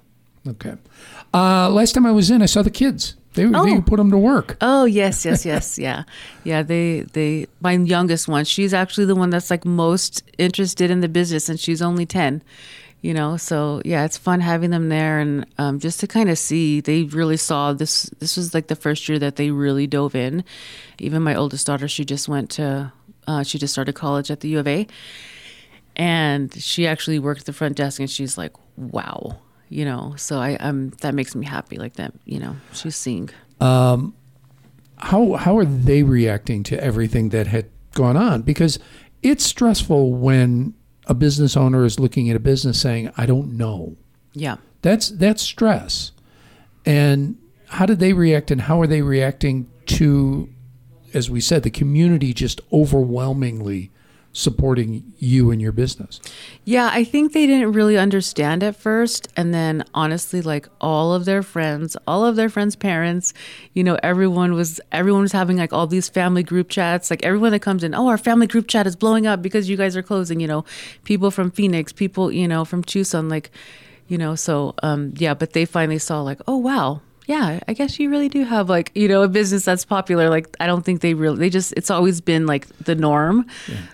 Okay. 0.49 0.75
Uh, 1.33 1.69
last 1.71 1.93
time 1.95 2.05
I 2.05 2.11
was 2.11 2.29
in, 2.29 2.43
I 2.43 2.47
saw 2.47 2.63
the 2.63 2.71
kids. 2.71 3.15
They, 3.35 3.45
they 3.45 3.51
Oh. 3.55 3.81
put 3.87 3.97
them 3.99 4.11
to 4.11 4.19
work. 4.19 4.57
Oh 4.61 4.85
yes, 4.87 5.25
yes, 5.25 5.47
yes, 5.53 5.79
yeah, 5.79 6.03
yeah. 6.45 6.63
They 6.65 7.03
they 7.13 7.47
my 7.61 7.73
youngest 7.73 8.27
one. 8.29 8.45
She's 8.45 8.75
actually 8.75 9.07
the 9.07 9.15
one 9.15 9.31
that's 9.31 9.51
like 9.51 9.65
most 9.65 10.23
interested 10.39 10.91
in 10.91 11.01
the 11.01 11.09
business, 11.09 11.49
and 11.49 11.61
she's 11.61 11.81
only 11.81 12.07
ten. 12.07 12.43
You 13.03 13.15
know, 13.15 13.37
so 13.37 13.83
yeah, 13.85 14.05
it's 14.05 14.17
fun 14.19 14.41
having 14.41 14.71
them 14.71 14.89
there, 14.89 15.19
and 15.21 15.47
um, 15.59 15.79
just 15.79 16.01
to 16.01 16.07
kind 16.07 16.29
of 16.29 16.39
see. 16.39 16.81
They 16.81 17.05
really 17.05 17.37
saw 17.37 17.73
this. 17.73 18.11
This 18.19 18.37
was 18.37 18.53
like 18.53 18.67
the 18.67 18.77
first 18.77 19.09
year 19.09 19.19
that 19.21 19.37
they 19.37 19.51
really 19.51 19.87
dove 19.87 20.15
in. 20.17 20.45
Even 20.99 21.23
my 21.23 21.35
oldest 21.37 21.67
daughter, 21.69 21.87
she 21.89 22.05
just 22.05 22.29
went 22.29 22.51
to. 22.59 22.93
Uh, 23.29 23.43
she 23.45 23.59
just 23.59 23.73
started 23.73 23.95
college 23.95 24.31
at 24.31 24.41
the 24.41 24.49
U 24.51 24.59
of 24.59 24.67
A, 24.67 24.87
and 25.97 26.53
she 26.55 26.87
actually 26.87 27.19
worked 27.19 27.41
at 27.41 27.47
the 27.47 27.53
front 27.53 27.77
desk, 27.77 28.01
and 28.01 28.11
she's 28.11 28.37
like, 28.39 28.53
"Wow." 28.77 29.39
You 29.69 29.87
know, 29.87 30.15
so 30.17 30.39
I, 30.39 30.59
I'm 30.61 30.91
that 31.01 31.15
makes 31.15 31.35
me 31.35 31.47
happy. 31.47 31.77
Like 31.77 31.95
that, 31.95 32.13
you 32.25 32.39
know, 32.39 32.57
she's 32.73 32.97
seeing. 32.97 33.31
Um, 33.61 34.15
how 34.99 35.35
how 35.35 35.57
are 35.57 35.65
they 35.65 36.03
reacting 36.03 36.63
to 36.65 36.83
everything 36.83 37.31
that 37.31 37.47
had 37.47 37.71
gone 37.95 38.17
on? 38.17 38.43
Because 38.43 38.79
it's 39.23 39.45
stressful 39.45 40.13
when 40.13 40.75
a 41.07 41.15
business 41.15 41.57
owner 41.57 41.85
is 41.85 41.99
looking 41.99 42.29
at 42.29 42.37
a 42.37 42.41
business 42.41 42.81
saying, 42.81 43.11
"I 43.17 43.27
don't 43.27 43.57
know." 43.57 43.97
Yeah. 44.35 44.57
That's 44.83 45.09
that's 45.09 45.43
stress. 45.43 46.13
And 46.85 47.39
how 47.69 47.87
did 47.87 48.01
they 48.01 48.13
react 48.13 48.51
and 48.51 48.63
how 48.63 48.81
are 48.81 48.87
they 48.87 49.03
reacting 49.03 49.71
to 49.87 50.49
as 51.15 51.31
we 51.31 51.41
said 51.41 51.63
the 51.63 51.71
community 51.71 52.35
just 52.35 52.61
overwhelmingly 52.73 53.91
supporting 54.33 55.13
you 55.19 55.51
and 55.51 55.61
your 55.61 55.73
business? 55.73 56.21
Yeah, 56.65 56.91
I 56.93 57.05
think 57.05 57.33
they 57.33 57.47
didn't 57.47 57.73
really 57.73 57.99
understand 57.99 58.63
at 58.63 58.77
first. 58.77 59.29
And 59.37 59.53
then 59.53 59.85
honestly, 59.95 60.41
like 60.41 60.69
all 60.81 61.13
of 61.13 61.25
their 61.25 61.43
friends, 61.43 61.97
all 62.07 62.25
of 62.25 62.37
their 62.37 62.49
friends' 62.49 62.75
parents, 62.75 63.35
you 63.75 63.85
know, 63.85 63.99
everyone 64.03 64.55
was 64.55 64.81
everyone 64.91 65.23
was 65.23 65.33
having 65.33 65.59
like 65.59 65.73
all 65.73 65.87
these 65.87 66.09
family 66.09 66.43
group 66.43 66.69
chats. 66.71 67.11
Like 67.11 67.23
everyone 67.25 67.53
that 67.53 67.61
comes 67.61 67.85
in, 67.85 67.95
oh, 67.95 68.09
our 68.09 68.19
family 68.19 68.47
group 68.47 68.69
chat 68.69 68.87
is 68.87 68.97
blowing 68.97 69.27
up 69.27 69.43
because 69.43 69.69
you 69.69 69.77
guys 69.77 69.97
are 69.97 70.03
closing, 70.03 70.41
you 70.41 70.49
know, 70.49 70.65
people 71.05 71.31
from 71.31 71.51
Phoenix, 71.51 71.93
people, 71.93 72.33
you 72.33 72.49
know, 72.49 72.65
from 72.65 72.83
Tucson, 72.83 73.29
like, 73.29 73.51
you 74.09 74.17
know, 74.17 74.35
so 74.35 74.75
um 74.83 75.13
yeah, 75.17 75.35
but 75.35 75.53
they 75.53 75.65
finally 75.65 75.99
saw 75.99 76.23
like, 76.23 76.41
oh 76.47 76.57
wow. 76.57 77.03
Yeah, 77.33 77.61
I 77.69 77.73
guess 77.75 77.99
you 77.99 78.11
really 78.11 78.29
do 78.29 78.45
have 78.45 78.69
like, 78.77 78.91
you 78.95 79.09
know, 79.09 79.23
a 79.23 79.29
business 79.29 79.65
that's 79.65 79.85
popular. 79.85 80.29
Like 80.37 80.47
I 80.61 80.67
don't 80.67 80.85
think 80.85 81.01
they 81.01 81.15
really 81.15 81.39
they 81.39 81.51
just 81.51 81.73
it's 81.77 81.91
always 81.91 82.21
been 82.21 82.45
like 82.47 82.65
the 82.89 82.95
norm. 82.95 83.47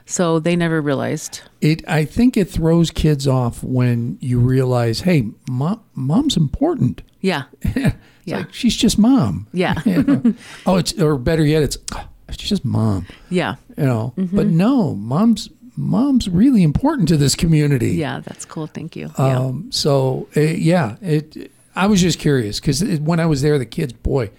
So 0.06 0.40
they 0.40 0.56
never 0.56 0.80
realized. 0.90 1.42
It 1.60 1.78
I 1.88 2.04
think 2.04 2.36
it 2.36 2.50
throws 2.50 2.90
kids 2.90 3.26
off 3.26 3.62
when 3.62 4.18
you 4.20 4.38
realize, 4.40 5.00
"Hey, 5.08 5.20
mom, 5.48 5.80
mom's 5.94 6.36
important." 6.36 7.02
Yeah. 7.20 7.44
It's 8.28 8.32
Yeah. 8.32 8.38
like 8.40 8.52
she's 8.52 8.76
just 8.76 8.98
mom. 8.98 9.46
Yeah. 9.54 9.74
You 9.86 10.02
know? 10.02 10.34
oh, 10.66 10.76
it's 10.76 10.92
or 11.00 11.16
better 11.18 11.44
yet, 11.46 11.62
it's 11.62 11.78
"Oh, 11.94 12.04
she's 12.38 12.50
just 12.50 12.64
mom. 12.64 13.06
Yeah. 13.30 13.54
You 13.78 13.84
know, 13.86 14.12
Mm-hmm. 14.16 14.36
but 14.36 14.46
no, 14.48 14.94
mom's 14.94 15.48
mom's 15.76 16.28
really 16.28 16.62
important 16.62 17.08
to 17.08 17.16
this 17.16 17.34
community. 17.34 17.92
Yeah, 17.92 18.20
that's 18.26 18.44
cool. 18.44 18.66
Thank 18.66 18.96
you. 18.96 19.10
yeah. 19.18 19.38
Um, 19.38 19.68
so 19.70 20.26
uh, 20.36 20.40
yeah, 20.40 20.96
it. 21.00 21.50
I 21.78 21.86
was 21.86 22.02
just 22.02 22.18
curious 22.18 22.58
because 22.58 22.82
when 22.98 23.20
I 23.20 23.26
was 23.26 23.40
there, 23.40 23.56
the 23.58 23.64
kids, 23.64 23.92
boy, 23.92 24.30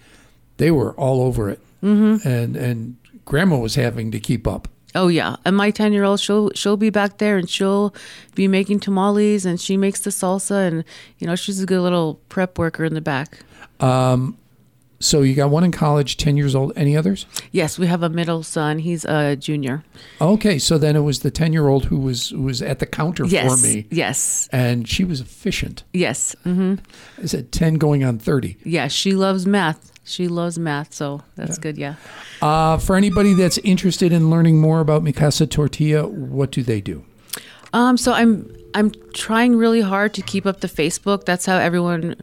they 0.57 0.71
were 0.71 0.93
all 0.93 1.21
over 1.21 1.49
it, 1.49 1.59
mm-hmm. 1.81 2.27
and 2.27 2.55
and 2.57 2.97
grandma 3.23 3.57
was 3.57 3.75
having 3.75 4.11
to 4.11 4.19
keep 4.19 4.45
up. 4.45 4.67
Oh 4.95 5.07
yeah. 5.07 5.37
And 5.45 5.55
my 5.55 5.71
ten 5.71 5.93
year 5.93 6.03
old 6.03 6.19
she'll 6.19 6.51
she'll 6.53 6.77
be 6.77 6.89
back 6.89 7.19
there 7.19 7.37
and 7.37 7.49
she'll 7.49 7.93
be 8.35 8.47
making 8.47 8.81
tamales 8.81 9.45
and 9.45 9.61
she 9.61 9.77
makes 9.77 10.01
the 10.01 10.09
salsa 10.09 10.67
and 10.67 10.83
you 11.19 11.27
know, 11.27 11.35
she's 11.35 11.61
a 11.61 11.65
good 11.65 11.81
little 11.81 12.15
prep 12.27 12.57
worker 12.57 12.83
in 12.83 12.93
the 12.93 13.01
back. 13.01 13.39
So 15.01 15.21
you 15.21 15.33
got 15.33 15.49
one 15.49 15.63
in 15.63 15.71
college, 15.71 16.17
ten 16.17 16.35
years 16.35 16.53
old. 16.55 16.73
Any 16.75 16.97
others? 16.97 17.25
Yes, 17.51 17.79
we 17.79 17.87
have 17.87 18.03
a 18.03 18.09
middle 18.09 18.43
son. 18.43 18.79
He's 18.79 19.05
a 19.05 19.35
junior. 19.37 19.83
Okay, 20.19 20.59
so 20.59 20.77
then 20.77 20.95
it 20.97 21.01
was 21.01 21.21
the 21.21 21.31
ten 21.31 21.53
year 21.53 21.67
old 21.69 21.85
who 21.85 21.97
was 21.97 22.29
who 22.29 22.41
was 22.41 22.61
at 22.61 22.79
the 22.79 22.85
counter 22.85 23.25
Yes. 23.25 23.61
for 23.61 23.67
me, 23.67 23.87
Yes. 23.89 24.49
and 24.51 24.87
she 24.89 25.05
was 25.05 25.21
efficient. 25.21 25.83
Yes. 25.93 26.35
hmm 26.43 26.75
I 27.21 27.27
said 27.27 27.51
ten 27.53 27.75
going 27.75 28.03
on 28.03 28.19
thirty. 28.19 28.57
Yeah, 28.65 28.87
she 28.89 29.13
loves 29.13 29.45
math. 29.45 29.91
She 30.03 30.27
loves 30.27 30.57
math, 30.59 30.93
so 30.93 31.21
that's 31.35 31.59
good, 31.59 31.77
yeah. 31.77 31.95
Uh, 32.41 32.77
for 32.77 32.95
anybody 32.95 33.35
that's 33.35 33.59
interested 33.59 34.11
in 34.11 34.29
learning 34.31 34.59
more 34.59 34.79
about 34.79 35.03
Mi 35.03 35.11
Casa 35.13 35.45
Tortilla, 35.45 36.07
what 36.07 36.49
do 36.51 36.63
they 36.63 36.81
do? 36.81 37.05
Um, 37.73 37.95
so 37.95 38.13
I'm 38.13 38.51
I'm 38.73 38.91
trying 39.13 39.55
really 39.55 39.81
hard 39.81 40.13
to 40.15 40.21
keep 40.21 40.45
up 40.45 40.61
the 40.61 40.67
Facebook. 40.67 41.25
That's 41.25 41.45
how 41.45 41.57
everyone. 41.57 42.15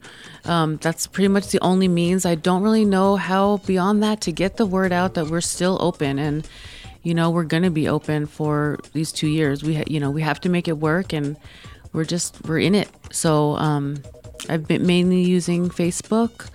Um, 0.44 0.76
that's 0.76 1.06
pretty 1.06 1.28
much 1.28 1.48
the 1.48 1.58
only 1.60 1.88
means. 1.88 2.24
I 2.24 2.36
don't 2.36 2.62
really 2.62 2.84
know 2.84 3.16
how 3.16 3.58
beyond 3.58 4.02
that 4.02 4.20
to 4.22 4.32
get 4.32 4.56
the 4.56 4.66
word 4.66 4.92
out 4.92 5.14
that 5.14 5.26
we're 5.26 5.40
still 5.40 5.76
open 5.80 6.20
and, 6.20 6.48
you 7.02 7.14
know, 7.14 7.30
we're 7.30 7.44
gonna 7.44 7.70
be 7.70 7.88
open 7.88 8.26
for 8.26 8.78
these 8.92 9.10
two 9.10 9.26
years. 9.26 9.64
We 9.64 9.76
ha- 9.76 9.84
you 9.86 9.98
know 9.98 10.10
we 10.10 10.22
have 10.22 10.40
to 10.42 10.48
make 10.48 10.68
it 10.68 10.78
work 10.78 11.12
and 11.12 11.36
we're 11.92 12.04
just 12.04 12.44
we're 12.46 12.60
in 12.60 12.74
it. 12.74 12.88
So 13.10 13.56
um, 13.56 13.96
I've 14.48 14.68
been 14.68 14.86
mainly 14.86 15.22
using 15.22 15.68
Facebook. 15.68 16.48